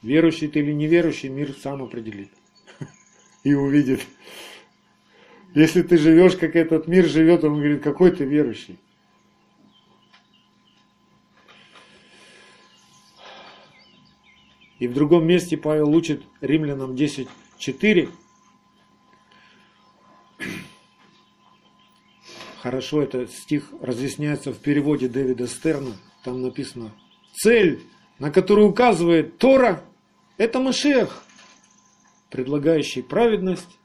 [0.02, 2.32] Верующий ты или неверующий, мир сам определит.
[3.44, 4.02] И увидит.
[5.54, 8.80] Если ты живешь, как этот мир живет, он говорит, какой ты верующий.
[14.80, 18.10] И в другом месте Павел учит римлянам 10.4.
[22.64, 25.92] Хорошо, этот стих разъясняется в переводе Дэвида Стерна.
[26.24, 26.92] Там написано,
[27.34, 27.84] цель,
[28.18, 29.84] на которую указывает Тора,
[30.38, 31.24] это Машех,
[32.30, 33.78] предлагающий праведность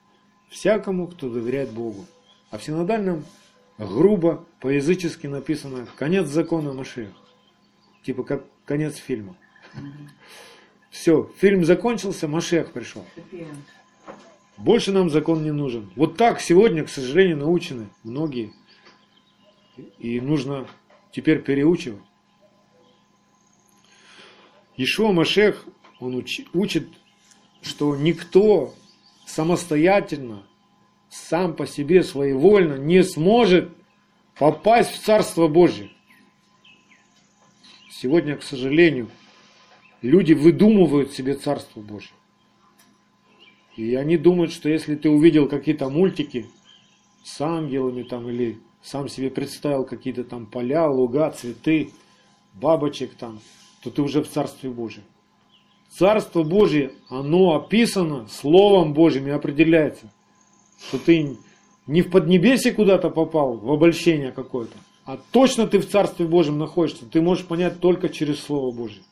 [0.48, 2.06] всякому, кто доверяет Богу.
[2.50, 3.24] А в синодальном
[3.78, 7.10] грубо, по-язычески написано «конец закона Машех».
[8.02, 9.36] Типа как конец фильма.
[10.90, 13.04] Все, фильм закончился, Машех пришел.
[14.56, 15.90] Больше нам закон не нужен.
[15.96, 18.52] Вот так сегодня, к сожалению, научены многие.
[19.98, 20.66] И нужно
[21.12, 22.00] теперь переучивать.
[24.78, 25.66] Ишуа Машех
[26.00, 26.14] он
[26.52, 26.88] учит,
[27.62, 28.74] что никто
[29.26, 30.46] самостоятельно,
[31.08, 33.70] сам по себе своевольно не сможет
[34.38, 35.90] попасть в Царство Божье.
[37.90, 39.10] Сегодня, к сожалению,
[40.02, 42.12] люди выдумывают себе Царство Божье.
[43.76, 46.46] И они думают, что если ты увидел какие-то мультики
[47.24, 51.90] с ангелами там или сам себе представил какие-то там поля, луга, цветы,
[52.54, 53.40] бабочек там,
[53.82, 55.02] то ты уже в Царстве Божьем.
[55.90, 60.12] Царство Божие, оно описано Словом Божьим и определяется.
[60.88, 61.36] Что ты
[61.86, 67.06] не в Поднебесье куда-то попал, в обольщение какое-то, а точно ты в Царстве Божьем находишься.
[67.06, 69.02] Ты можешь понять только через Слово Божье.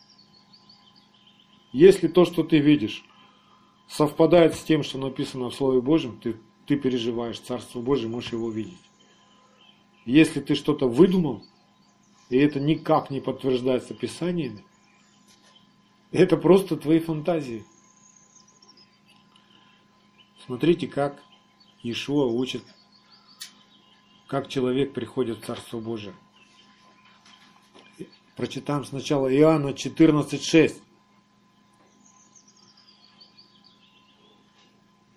[1.72, 3.04] Если то, что ты видишь,
[3.88, 8.50] совпадает с тем, что написано в Слове Божьем, ты, ты переживаешь Царство Божье, можешь его
[8.50, 8.78] видеть.
[10.04, 11.42] Если ты что-то выдумал,
[12.28, 14.64] и это никак не подтверждается Писаниями,
[16.14, 17.64] это просто твои фантазии.
[20.46, 21.20] Смотрите, как
[21.82, 22.62] Иешуа учит,
[24.28, 26.14] как человек приходит в Царство Божие.
[28.36, 30.80] Прочитаем сначала Иоанна 14.6.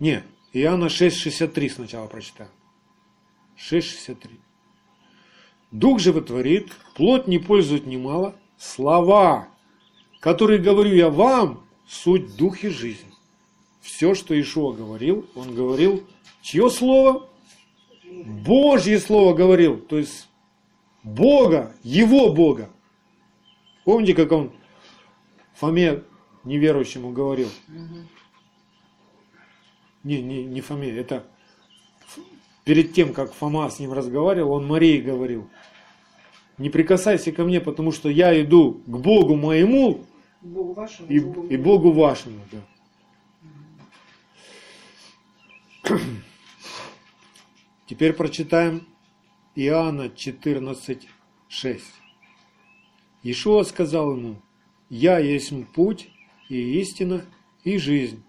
[0.00, 2.50] Не, Иоанна 6.63 сначала прочитаем.
[3.56, 4.40] 6.63.
[5.70, 9.48] Дух же вытворит, плоть не пользует немало, слова,
[10.20, 13.06] который говорю я вам, суть дух и жизнь.
[13.80, 16.04] Все, что Ишуа говорил, он говорил,
[16.42, 17.28] чье слово?
[18.04, 20.28] Божье слово говорил, то есть
[21.02, 22.70] Бога, его Бога.
[23.84, 24.52] Помните, как он
[25.54, 26.02] Фоме
[26.44, 27.48] неверующему говорил?
[30.04, 31.24] Не, не, не Фоме, это
[32.64, 35.48] перед тем, как Фома с ним разговаривал, он Марии говорил,
[36.58, 40.04] не прикасайся ко мне, потому что я иду к Богу моему
[40.40, 42.40] Богу вашему, и, Богу и Богу вашему.
[42.52, 42.58] Да.
[47.86, 48.86] Теперь прочитаем
[49.54, 51.80] Иоанна 14.6.
[53.22, 54.36] Иешуа сказал ему,
[54.90, 56.10] «Я есть путь
[56.48, 57.24] и истина
[57.64, 58.22] и жизнь».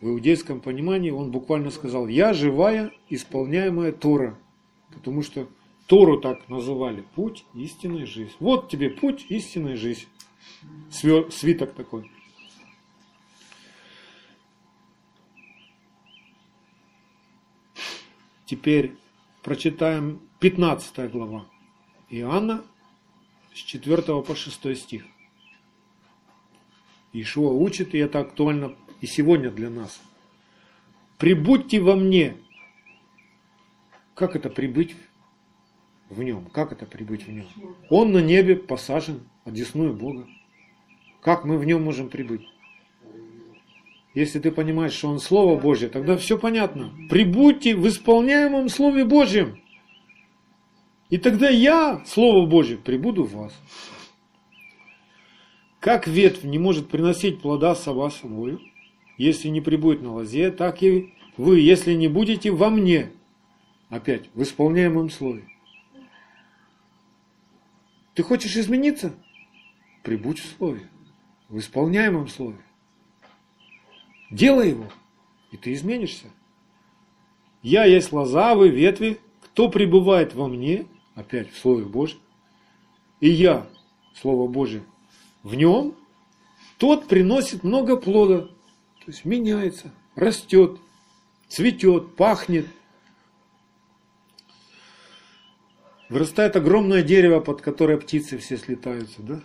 [0.00, 4.38] В иудейском понимании он буквально сказал, «Я живая, исполняемая Тора».
[4.94, 5.48] Потому что
[5.86, 8.32] Тору так называли, путь, истина и жизнь.
[8.38, 9.76] Вот тебе путь, истина и
[10.90, 12.10] свиток такой.
[18.46, 18.96] Теперь
[19.42, 21.46] прочитаем 15 глава
[22.08, 22.64] Иоанна
[23.52, 25.04] с 4 по 6 стих.
[27.12, 30.00] Ишуа учит, и это актуально и сегодня для нас.
[31.18, 32.36] «Прибудьте во мне».
[34.14, 34.96] Как это прибыть
[36.08, 36.46] в нем?
[36.46, 37.46] Как это прибыть в нем?
[37.90, 40.26] Он на небе посажен, одесную Бога.
[41.20, 42.48] Как мы в нем можем прибыть?
[44.14, 46.92] Если ты понимаешь, что он Слово Божье, тогда все понятно.
[47.08, 49.60] Прибудьте в исполняемом Слове Божьем.
[51.10, 53.52] И тогда я, Слово Божье, прибуду в вас.
[55.80, 58.60] Как ветвь не может приносить плода сама собою,
[59.16, 63.12] если не прибудет на лозе, так и вы, если не будете во мне,
[63.88, 65.44] опять, в исполняемом слове.
[68.14, 69.14] Ты хочешь измениться?
[70.02, 70.88] Прибудь в слове,
[71.48, 72.58] в исполняемом слове.
[74.30, 74.86] Делай его,
[75.50, 76.26] и ты изменишься.
[77.62, 82.20] Я есть лоза, вы ветви, кто пребывает во мне, опять в Слове Божьем,
[83.20, 83.66] и я,
[84.14, 84.84] Слово Божье,
[85.42, 85.94] в нем,
[86.76, 90.78] тот приносит много плода, то есть меняется, растет,
[91.48, 92.66] цветет, пахнет.
[96.08, 99.42] Вырастает огромное дерево, под которое птицы все слетаются, да?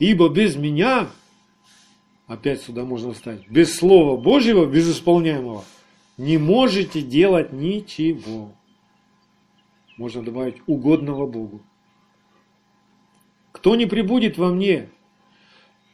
[0.00, 1.10] Ибо без меня,
[2.26, 5.62] опять сюда можно вставить, без Слова Божьего, без исполняемого,
[6.16, 8.54] не можете делать ничего.
[9.98, 11.60] Можно добавить угодного Богу.
[13.52, 14.88] Кто не прибудет во мне,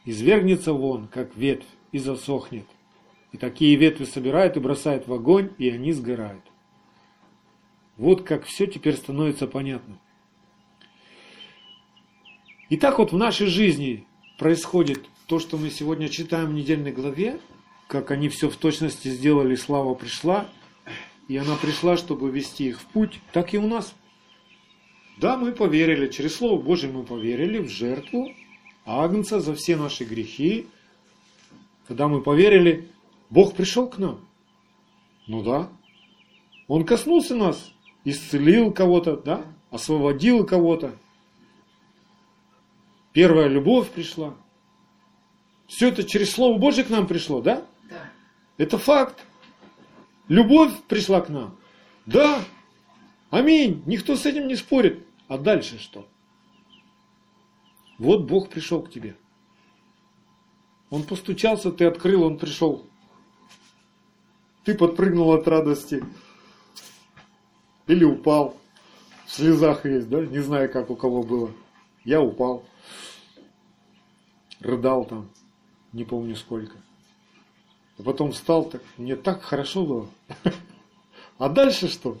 [0.05, 2.65] извергнется вон, как ветвь, и засохнет.
[3.33, 6.43] И такие ветви собирают и бросают в огонь, и они сгорают.
[7.97, 9.99] Вот как все теперь становится понятно.
[12.69, 14.05] И так вот в нашей жизни
[14.37, 17.39] происходит то, что мы сегодня читаем в недельной главе,
[17.87, 20.47] как они все в точности сделали, слава пришла,
[21.27, 23.93] и она пришла, чтобы вести их в путь, так и у нас.
[25.17, 28.29] Да, мы поверили, через Слово Божье мы поверили в жертву
[28.85, 30.67] Агнца за все наши грехи.
[31.87, 32.87] Когда мы поверили,
[33.29, 34.19] Бог пришел к нам.
[35.25, 35.69] Ну да.
[36.67, 37.73] Он коснулся нас,
[38.05, 40.93] исцелил кого-то, да, освободил кого-то.
[43.17, 44.35] Первая любовь пришла.
[45.65, 47.65] Все это через Слово Божье к нам пришло, да?
[47.89, 48.11] Да.
[48.59, 49.25] Это факт.
[50.27, 51.57] Любовь пришла к нам.
[52.05, 52.43] Да.
[53.31, 53.81] Аминь.
[53.87, 55.03] Никто с этим не спорит.
[55.27, 56.07] А дальше что?
[57.97, 59.17] Вот Бог пришел к тебе.
[60.91, 62.85] Он постучался, ты открыл, он пришел.
[64.63, 66.03] Ты подпрыгнул от радости.
[67.87, 68.55] Или упал.
[69.25, 70.23] В слезах есть, да?
[70.23, 71.51] Не знаю, как у кого было.
[72.05, 72.63] Я упал.
[74.67, 75.29] Рыдал там.
[75.93, 76.75] Не помню сколько.
[77.97, 80.09] А потом встал, так, мне так хорошо было.
[81.39, 82.17] А дальше что?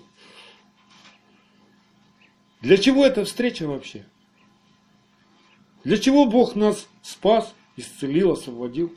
[2.61, 4.05] Для чего эта встреча вообще?
[5.83, 8.93] Для чего Бог нас спас, исцелил, освободил?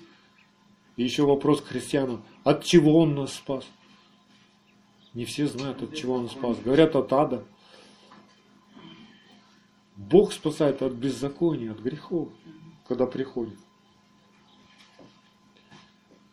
[0.97, 2.23] И еще вопрос к христианам.
[2.45, 3.67] От чего Он нас спас?
[5.15, 6.59] Не все знают, от чего Он спас.
[6.59, 7.45] Говорят, от ада.
[9.97, 12.29] Бог спасает от беззакония, от грехов,
[12.91, 13.57] когда приходит.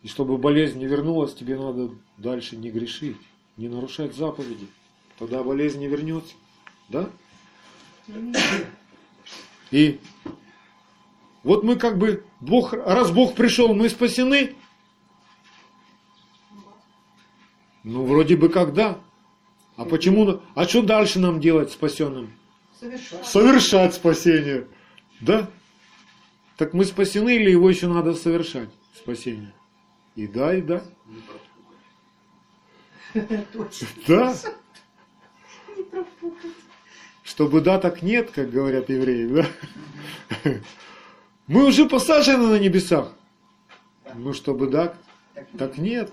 [0.02, 3.16] И чтобы болезнь не вернулась, тебе надо дальше не грешить,
[3.56, 4.66] не нарушать заповеди.
[5.20, 6.34] Тогда болезнь не вернется.
[6.88, 7.10] Да?
[9.70, 10.00] И
[11.44, 14.56] вот мы как бы, Бог, раз Бог пришел, мы спасены.
[17.84, 18.98] Ну, вроде бы как да.
[19.76, 22.32] А почему, а что дальше нам делать спасенным?
[22.80, 23.24] Совершенно.
[23.24, 24.66] Совершать спасение.
[25.20, 25.48] Да?
[26.58, 29.54] Так мы спасены или его еще надо совершать, спасение?
[30.16, 30.82] И да, и да.
[34.08, 34.34] Да.
[37.22, 40.60] Чтобы да, так нет, как говорят евреи, да?
[41.46, 43.12] Мы уже посажены на небесах.
[44.16, 44.94] Ну, чтобы да,
[45.56, 46.12] так нет.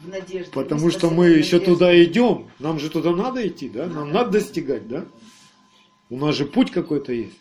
[0.00, 0.50] В надежде.
[0.50, 2.50] Потому что мы еще туда идем.
[2.58, 3.86] Нам же туда надо идти, да?
[3.86, 5.06] Нам надо достигать, да?
[6.10, 7.38] У нас же путь какой-то есть.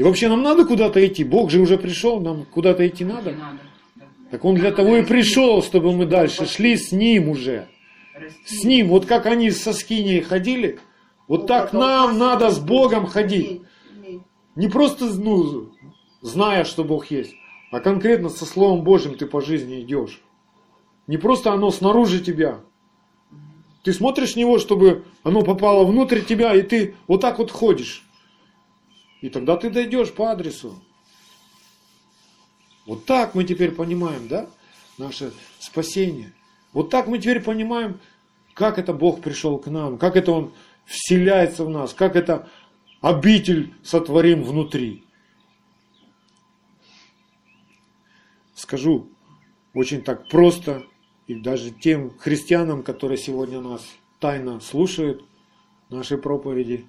[0.00, 1.24] И вообще нам надо куда-то идти.
[1.24, 3.34] Бог же уже пришел, нам куда-то идти надо.
[4.30, 7.68] Так он для того и пришел, чтобы мы дальше шли с ним уже.
[8.46, 8.88] С ним.
[8.88, 10.78] Вот как они со Скинией ходили,
[11.28, 13.60] вот так нам надо с Богом ходить.
[14.56, 15.70] Не просто, ну,
[16.22, 17.34] зная, что Бог есть,
[17.70, 20.22] а конкретно со Словом Божьим ты по жизни идешь.
[21.08, 22.60] Не просто оно снаружи тебя.
[23.82, 28.06] Ты смотришь в него, чтобы оно попало внутрь тебя, и ты вот так вот ходишь.
[29.20, 30.82] И тогда ты дойдешь по адресу.
[32.86, 34.48] Вот так мы теперь понимаем, да,
[34.98, 36.32] наше спасение.
[36.72, 38.00] Вот так мы теперь понимаем,
[38.54, 40.52] как это Бог пришел к нам, как это Он
[40.86, 42.48] вселяется в нас, как это
[43.00, 45.04] обитель сотворим внутри.
[48.54, 49.08] Скажу
[49.74, 50.84] очень так просто,
[51.26, 53.86] и даже тем христианам, которые сегодня нас
[54.18, 55.24] тайно слушают,
[55.88, 56.86] наши проповеди.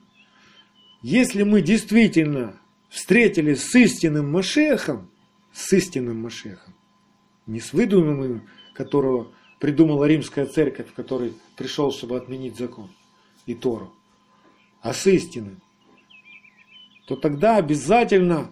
[1.02, 2.60] Если мы действительно
[2.90, 5.10] встретились с истинным Машехом,
[5.52, 6.76] с истинным Машехом,
[7.48, 12.90] не с выдуманным, которого придумала римская церковь, который пришел, чтобы отменить закон
[13.48, 13.94] и Тору,
[14.82, 15.58] а с истины,
[17.08, 18.52] то тогда обязательно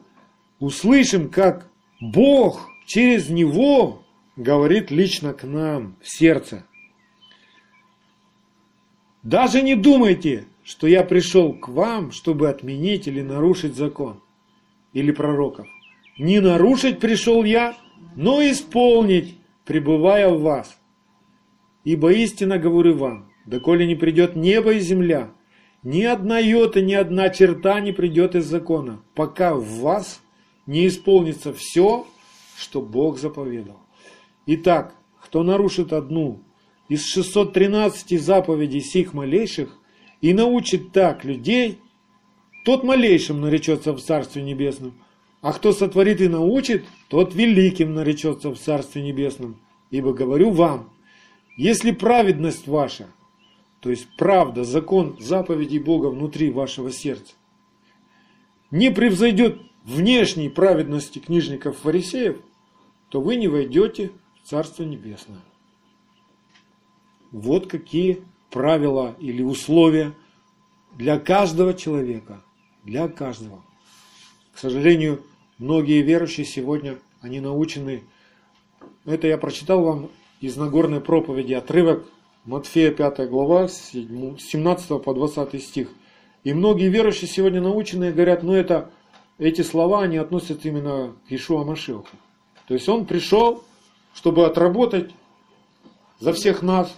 [0.59, 1.69] услышим, как
[2.01, 4.03] Бог через него
[4.35, 6.65] говорит лично к нам в сердце.
[9.21, 14.21] Даже не думайте, что я пришел к вам, чтобы отменить или нарушить закон
[14.93, 15.65] или пророков.
[16.19, 17.75] Не нарушить пришел я,
[18.15, 19.35] но исполнить,
[19.65, 20.77] пребывая в вас.
[21.85, 25.31] Ибо истинно говорю вам, доколе не придет небо и земля,
[25.81, 30.21] ни одна йота, ни одна черта не придет из закона, пока в вас
[30.67, 32.05] не исполнится все,
[32.55, 33.79] что Бог заповедал.
[34.45, 36.43] Итак, кто нарушит одну
[36.89, 39.78] из 613 заповедей сих малейших
[40.21, 41.79] и научит так людей,
[42.65, 44.93] тот малейшим наречется в Царстве Небесном,
[45.41, 49.59] а кто сотворит и научит, тот великим наречется в Царстве Небесном.
[49.89, 50.91] Ибо говорю вам,
[51.55, 53.07] если праведность ваша,
[53.79, 57.33] то есть правда, закон заповедей Бога внутри вашего сердца,
[58.71, 62.37] не превзойдет внешней праведности книжников-фарисеев,
[63.09, 64.11] то вы не войдете
[64.43, 65.41] в Царство Небесное.
[67.31, 70.13] Вот какие правила или условия
[70.97, 72.43] для каждого человека,
[72.83, 73.63] для каждого.
[74.53, 75.23] К сожалению,
[75.57, 78.03] многие верующие сегодня, они научены,
[79.05, 80.09] это я прочитал вам
[80.41, 82.05] из Нагорной проповеди, отрывок
[82.45, 85.89] Матфея 5 глава, с 17 по 20 стих.
[86.43, 88.89] И многие верующие сегодня научены говорят, ну это,
[89.37, 92.07] эти слова, они относятся именно к Ишуа Машеху.
[92.67, 93.63] То есть он пришел,
[94.13, 95.11] чтобы отработать
[96.19, 96.95] за всех нас,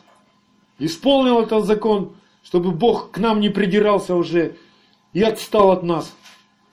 [0.85, 4.57] исполнил этот закон, чтобы Бог к нам не придирался уже
[5.13, 6.13] и отстал от нас.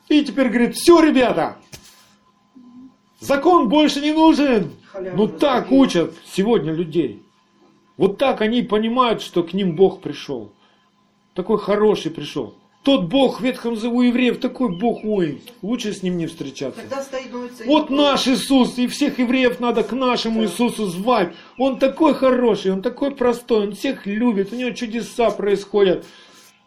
[0.08, 1.58] И теперь говорит, все, ребята,
[3.20, 4.72] закон больше не нужен.
[5.14, 7.22] Ну так учат сегодня людей.
[7.98, 10.52] Вот так они понимают, что к ним Бог пришел.
[11.34, 12.54] Такой хороший пришел.
[12.88, 16.80] Тот Бог в Ветхом у евреев, такой Бог, ой, лучше с ним не встречаться.
[17.66, 21.34] Вот наш Иисус, и всех евреев надо к нашему Иисусу звать.
[21.58, 26.06] Он такой хороший, он такой простой, он всех любит, у него чудеса происходят.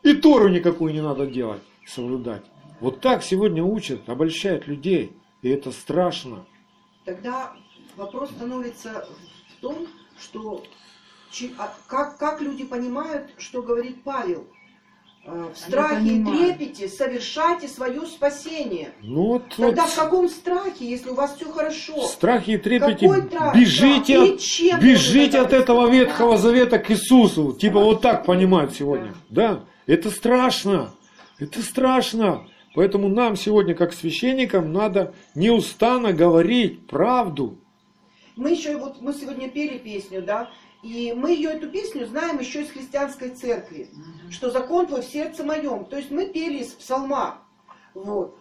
[0.03, 2.43] И Тору никакую не надо делать, соблюдать.
[2.81, 6.45] Вот так сегодня учат, обольщают людей, и это страшно.
[7.03, 7.53] Тогда
[7.97, 9.07] вопрос становится
[9.57, 9.87] в том,
[10.19, 10.63] что
[11.57, 14.45] а как, как люди понимают, что говорит Павел–
[15.25, 18.91] в страхе и трепете совершайте свое спасение.
[19.01, 22.01] Ну, вот, Тогда вот, в каком страхе, если у вас все хорошо?
[22.01, 23.07] В страхе и трепете
[23.53, 27.53] бежите, от, бежите от этого Ветхого Завета к Иисусу.
[27.53, 29.13] Типа вот так понимают сегодня.
[29.29, 30.91] Да, это страшно.
[31.37, 32.47] Это страшно.
[32.73, 37.59] Поэтому нам сегодня, как священникам, надо неустанно говорить правду.
[38.35, 40.49] Мы еще вот мы сегодня пели песню, да,
[40.81, 44.31] и мы ее, эту песню, знаем еще из христианской церкви, mm-hmm.
[44.31, 45.85] что закон твой в сердце моем.
[45.85, 47.37] То есть мы пели из псалма.
[47.93, 48.35] Вот.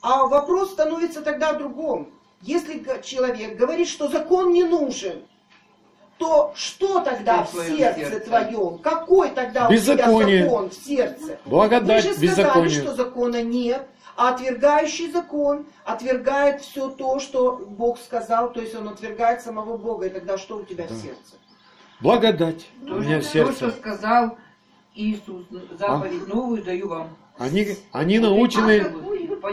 [0.00, 2.10] А вопрос становится тогда другом.
[2.40, 5.24] Если человек говорит, что закон не нужен,
[6.18, 8.78] то что тогда в сердце, сердце твоем?
[8.78, 10.16] Какой тогда Беззаконие.
[10.16, 11.38] у тебя закон в сердце?
[11.44, 12.80] Благодать, Вы же сказали, беззаконие.
[12.80, 13.86] что закона нет,
[14.16, 20.06] а отвергающий закон отвергает все то, что Бог сказал, то есть он отвергает самого Бога.
[20.06, 20.94] И тогда что у тебя да.
[20.94, 21.36] в сердце?
[22.00, 23.60] Благодать то, у меня в сердце.
[23.60, 24.38] То, что сказал
[24.94, 25.46] Иисус,
[25.78, 26.34] заповедь а?
[26.34, 27.16] новую даю вам.
[27.38, 28.92] Они, они научены,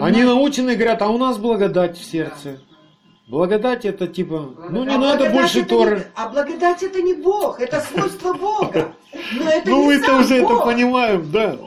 [0.01, 2.61] они научены, говорят, а у нас благодать в сердце.
[3.27, 4.71] Благодать это типа, благодать.
[4.71, 5.97] ну не а надо больше Торы.
[5.97, 8.93] Не, а благодать это не Бог, это свойство Бога.
[9.33, 10.51] Но это ну мы-то уже Бог.
[10.51, 11.57] это понимаем, да.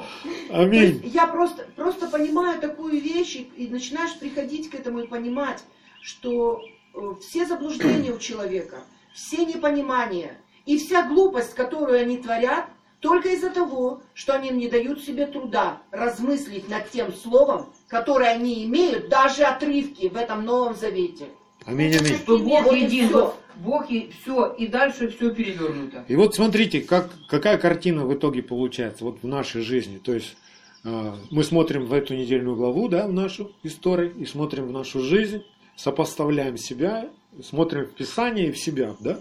[0.51, 1.01] Аминь.
[1.05, 5.65] Я просто, просто понимаю такую вещь, и начинаешь приходить к этому и понимать,
[6.01, 6.61] что
[6.95, 10.39] э, все заблуждения у человека, все непонимания,
[10.69, 12.67] и вся глупость, которую они творят,
[13.01, 18.65] только из-за того, что они не дают себе труда размыслить над тем словом, которое они
[18.65, 21.25] имеют, даже отрывки в этом Новом Завете.
[21.65, 22.17] Аминь, аминь.
[22.17, 23.35] Что Бог вот един, все.
[23.57, 26.05] Бог и все, и дальше все перевернуто.
[26.07, 29.97] И вот смотрите, как, какая картина в итоге получается вот в нашей жизни.
[29.97, 30.37] То есть
[30.85, 35.01] э, мы смотрим в эту недельную главу, да, в нашу историю, и смотрим в нашу
[35.01, 35.45] жизнь,
[35.77, 37.09] сопоставляем себя,
[37.43, 39.19] смотрим в Писание и в себя, да.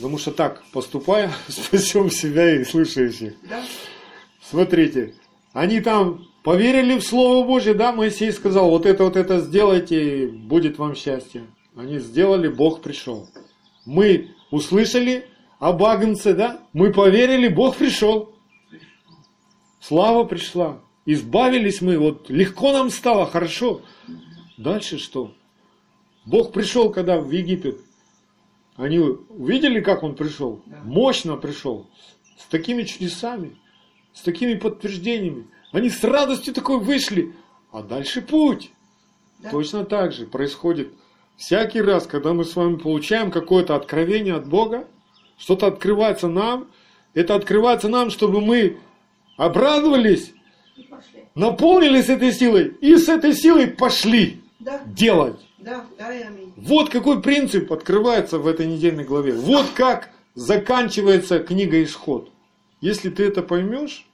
[0.00, 3.34] Потому что так, поступая, спасем себя и слышащих.
[3.48, 3.62] Да?
[4.40, 5.14] Смотрите,
[5.52, 10.26] они там поверили в Слово Божье, да, Моисей сказал, вот это, вот это сделайте, и
[10.26, 11.44] будет вам счастье.
[11.76, 13.28] Они сделали, Бог пришел.
[13.84, 15.26] Мы услышали
[15.58, 18.34] об Агнце, да, мы поверили, Бог пришел.
[19.80, 20.80] Слава пришла.
[21.04, 23.82] Избавились мы, вот легко нам стало, хорошо.
[24.56, 25.34] Дальше что?
[26.24, 27.80] Бог пришел, когда в Египет.
[28.80, 30.62] Они увидели, как он пришел?
[30.64, 30.80] Да.
[30.84, 31.86] Мощно пришел.
[32.38, 33.56] С такими чудесами.
[34.14, 35.46] с такими подтверждениями.
[35.70, 37.32] Они с радостью такой вышли,
[37.70, 38.72] а дальше путь.
[39.38, 39.50] Да.
[39.50, 40.92] Точно так же происходит
[41.36, 44.88] всякий раз, когда мы с вами получаем какое-то откровение от Бога,
[45.38, 46.68] что-то открывается нам,
[47.14, 48.78] это открывается нам, чтобы мы
[49.36, 50.32] обрадовались,
[51.34, 55.40] наполнились этой силой и с этой силой пошли Да, делать.
[55.60, 56.52] Да, да и аминь.
[56.56, 59.32] Вот какой принцип открывается в этой недельной главе.
[59.32, 62.30] Вот как заканчивается книга Исход.
[62.80, 64.06] Если ты это поймешь,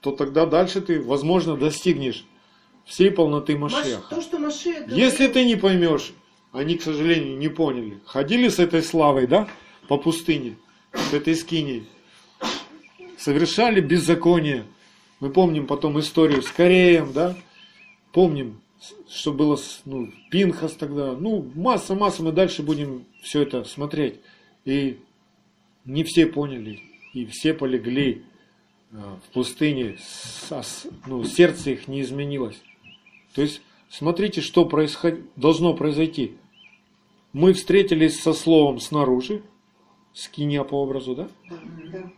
[0.00, 2.24] то тогда дальше ты, возможно, достигнешь
[2.84, 4.02] всей полноты Маш- Машеха.
[4.10, 6.12] То, что Машех говорил, Если ты не поймешь,
[6.52, 8.00] они, к сожалению, не поняли.
[8.04, 9.48] Ходили с этой славой, да,
[9.88, 10.56] по пустыне,
[10.92, 11.88] с этой скиней.
[13.18, 14.64] Совершали беззаконие.
[15.20, 17.36] Мы помним потом историю с Кореем, да.
[18.12, 18.59] Помним,
[19.08, 21.12] что было с ну, Пинхас тогда.
[21.12, 24.20] Ну, масса-масса, мы дальше будем все это смотреть.
[24.64, 24.98] И
[25.84, 26.82] не все поняли,
[27.12, 28.24] и все полегли
[28.92, 32.60] э, в пустыне, с- ну, сердце их не изменилось.
[33.34, 35.14] То есть, смотрите, что происход...
[35.36, 36.36] должно произойти.
[37.32, 39.42] Мы встретились со словом снаружи,
[40.12, 41.28] скиния по образу, да?
[41.48, 41.58] Да,
[41.92, 42.12] да.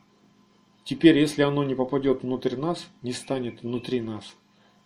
[0.84, 4.34] Теперь, если оно не попадет внутрь нас, не станет внутри нас,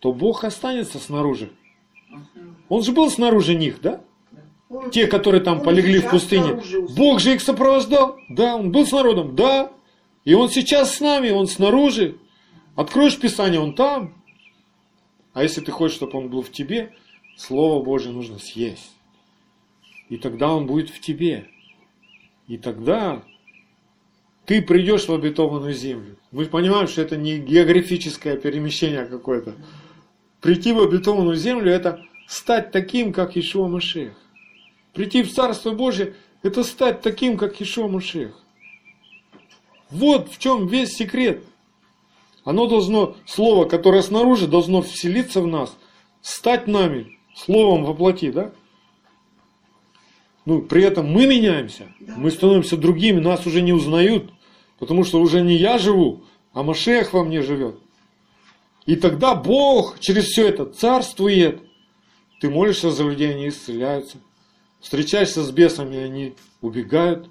[0.01, 1.51] то Бог останется снаружи.
[2.69, 4.01] Он же был снаружи них, да?
[4.69, 6.61] Он- Те, которые там полегли в пустыне.
[6.97, 8.19] Бог же их сопровождал.
[8.29, 9.37] Да, он был с народом.
[9.37, 9.73] Да.
[10.25, 12.17] И он сейчас с нами, он снаружи.
[12.75, 14.15] Откроешь Писание, он там.
[15.33, 16.93] А если ты хочешь, чтобы он был в тебе,
[17.37, 18.93] Слово Божье нужно съесть.
[20.09, 21.49] И тогда он будет в тебе.
[22.49, 23.23] И тогда
[24.47, 26.17] ты придешь в обетованную землю.
[26.33, 29.55] Мы понимаем, что это не географическое перемещение какое-то.
[30.47, 34.13] Прийти в обетованную землю– это стать таким, как Ишуа Машех.
[34.93, 36.15] Прийти в Царство Божие–
[36.45, 38.41] это стать таким, как Ишуа Машех.
[39.91, 41.43] Вот в чем весь секрет.
[42.45, 45.77] Оно должно, слово, которое снаружи, должно вселиться в нас,
[46.23, 48.53] стать нами, словом воплоти, да?
[50.45, 52.15] Ну, при этом мы меняемся, Да.
[52.17, 54.31] мы становимся другими, нас уже не узнают,
[54.79, 57.81] потому что уже не я живу, а Машех во мне живет.
[58.87, 61.61] И тогда Бог через все это царствует.
[62.41, 64.19] Ты молишься за людей, они исцеляются.
[64.81, 67.29] Встречаешься с бесами, они убегают.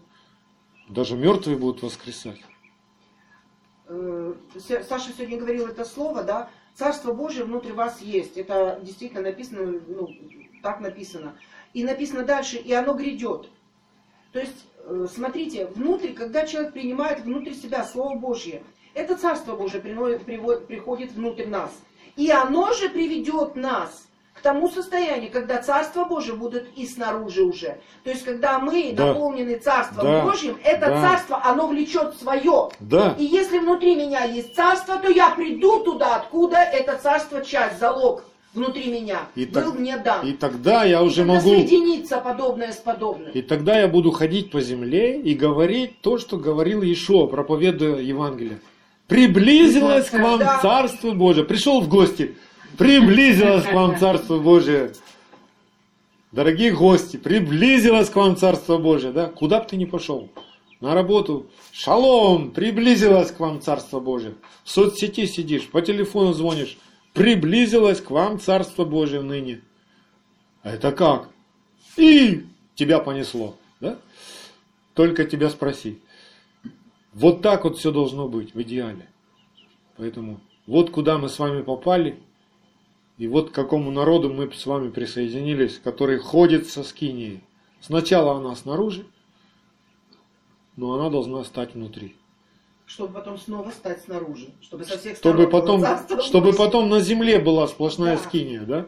[0.90, 2.42] Даже мертвые будут воскресать.
[3.88, 4.34] Э,
[4.88, 8.36] Саша сегодня говорил это слово, да, Царство Божие внутри вас есть.
[8.36, 10.10] Это действительно написано, ну,
[10.62, 11.38] так написано.
[11.74, 13.50] И написано дальше, и оно грядет.
[14.34, 18.64] То есть, э, смотрите, внутрь, когда человек принимает внутрь себя Слово Божье,
[18.96, 21.72] это Царство Божие приходит внутрь нас.
[22.16, 27.78] И оно же приведет нас к тому состоянию, когда Царство Божие будет и снаружи уже.
[28.04, 29.08] То есть, когда мы Да.
[29.08, 30.24] наполнены Царством Да.
[30.24, 31.02] Божьим, это Да.
[31.02, 32.70] Царство, оно влечет свое.
[32.80, 37.80] Да, И если внутри меня есть царство, то я приду туда, откуда это царство часть,
[37.80, 38.24] залог
[38.54, 40.26] внутри меня И был так- мне дан.
[40.26, 41.50] и тогда я уже тогда могу...
[41.50, 43.32] соединиться подобное с подобным.
[43.32, 48.60] И тогда я буду ходить по земле и говорить то, что говорил Иешуа, проповедуя Евангелие.
[49.08, 50.60] Приблизилось к вам Да.
[50.62, 51.46] Царство Божие.
[51.46, 52.36] Пришел в гости.
[52.78, 54.94] Приблизилось к вам Царство Божие.
[56.32, 59.14] Дорогие гости, приблизилось к вам Царство Божие.
[59.14, 59.28] Да?
[59.28, 60.30] Куда бы ты ни пошел.
[60.82, 61.48] На работу.
[61.72, 64.36] Шалом, приблизилось к вам Царство Божие.
[64.64, 66.78] В соцсети сидишь, по телефону звонишь.
[67.14, 69.62] Приблизилось к вам Царство Божие ныне.
[70.64, 71.30] А это как?
[71.96, 72.46] И
[72.76, 73.56] тебя понесло.
[73.80, 73.98] Да?
[74.94, 76.00] Только тебя спроси.
[77.16, 79.08] Вот так вот все должно быть в идеале.
[79.96, 82.20] Поэтому вот куда мы с вами попали,
[83.18, 87.42] и вот к какому народу мы с вами присоединились, который ходит со скинией.
[87.80, 89.06] Сначала она снаружи,
[90.76, 92.18] но она должна стать внутри.
[92.86, 94.50] Чтобы потом снова стать снаружи.
[94.62, 95.84] Чтобы со всех Чтобы потом,
[96.22, 98.24] чтобы потом на земле была сплошная Да.
[98.24, 98.88] скиния, да?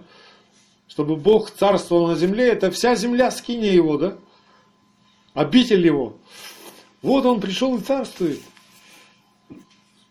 [0.90, 4.18] Чтобы Бог царствовал на земле, это вся земля скиния его, да?
[5.34, 6.18] Обитель его.
[7.02, 8.42] Вот он пришел и царствует.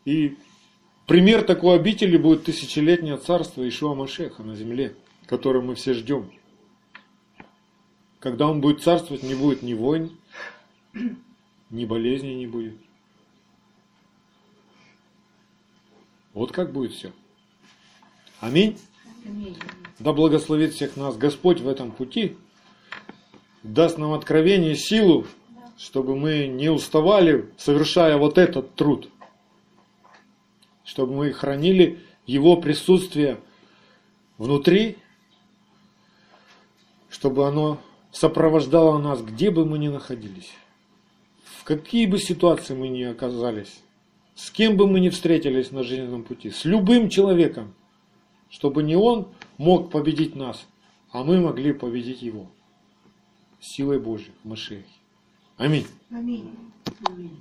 [0.05, 0.37] И
[1.07, 4.97] пример такой обители будет тысячелетнее царство Ишуа Машеха на земле,
[5.27, 6.31] которое мы все ждем.
[8.21, 10.17] Когда он будет царствовать, не будет ни войн,
[11.71, 12.77] ни болезней не будет.
[16.33, 17.13] Вот как будет все.
[18.41, 18.79] Аминь.
[19.25, 19.57] Аминь.
[19.99, 22.37] Да благословит всех нас Господь в этом пути,
[23.63, 25.27] даст нам откровение, силу,
[25.77, 29.11] чтобы мы не уставали, совершая вот этот труд,
[30.85, 33.39] чтобы мы хранили Его присутствие
[34.39, 34.97] внутри,
[37.11, 37.79] чтобы оно
[38.11, 40.51] сопровождало нас, где бы мы ни находились,
[41.45, 43.81] в какие бы ситуации мы ни оказались,
[44.35, 47.75] с кем бы мы ни встретились на жизненном пути, с любым человеком,
[48.49, 49.29] чтобы не он
[49.59, 50.67] мог победить нас,
[51.11, 52.51] а мы могли победить его.
[53.61, 54.85] Силой Божьей в Машехе.
[55.57, 55.87] Аминь.
[56.11, 56.51] Аминь.
[57.07, 57.33] Аминь.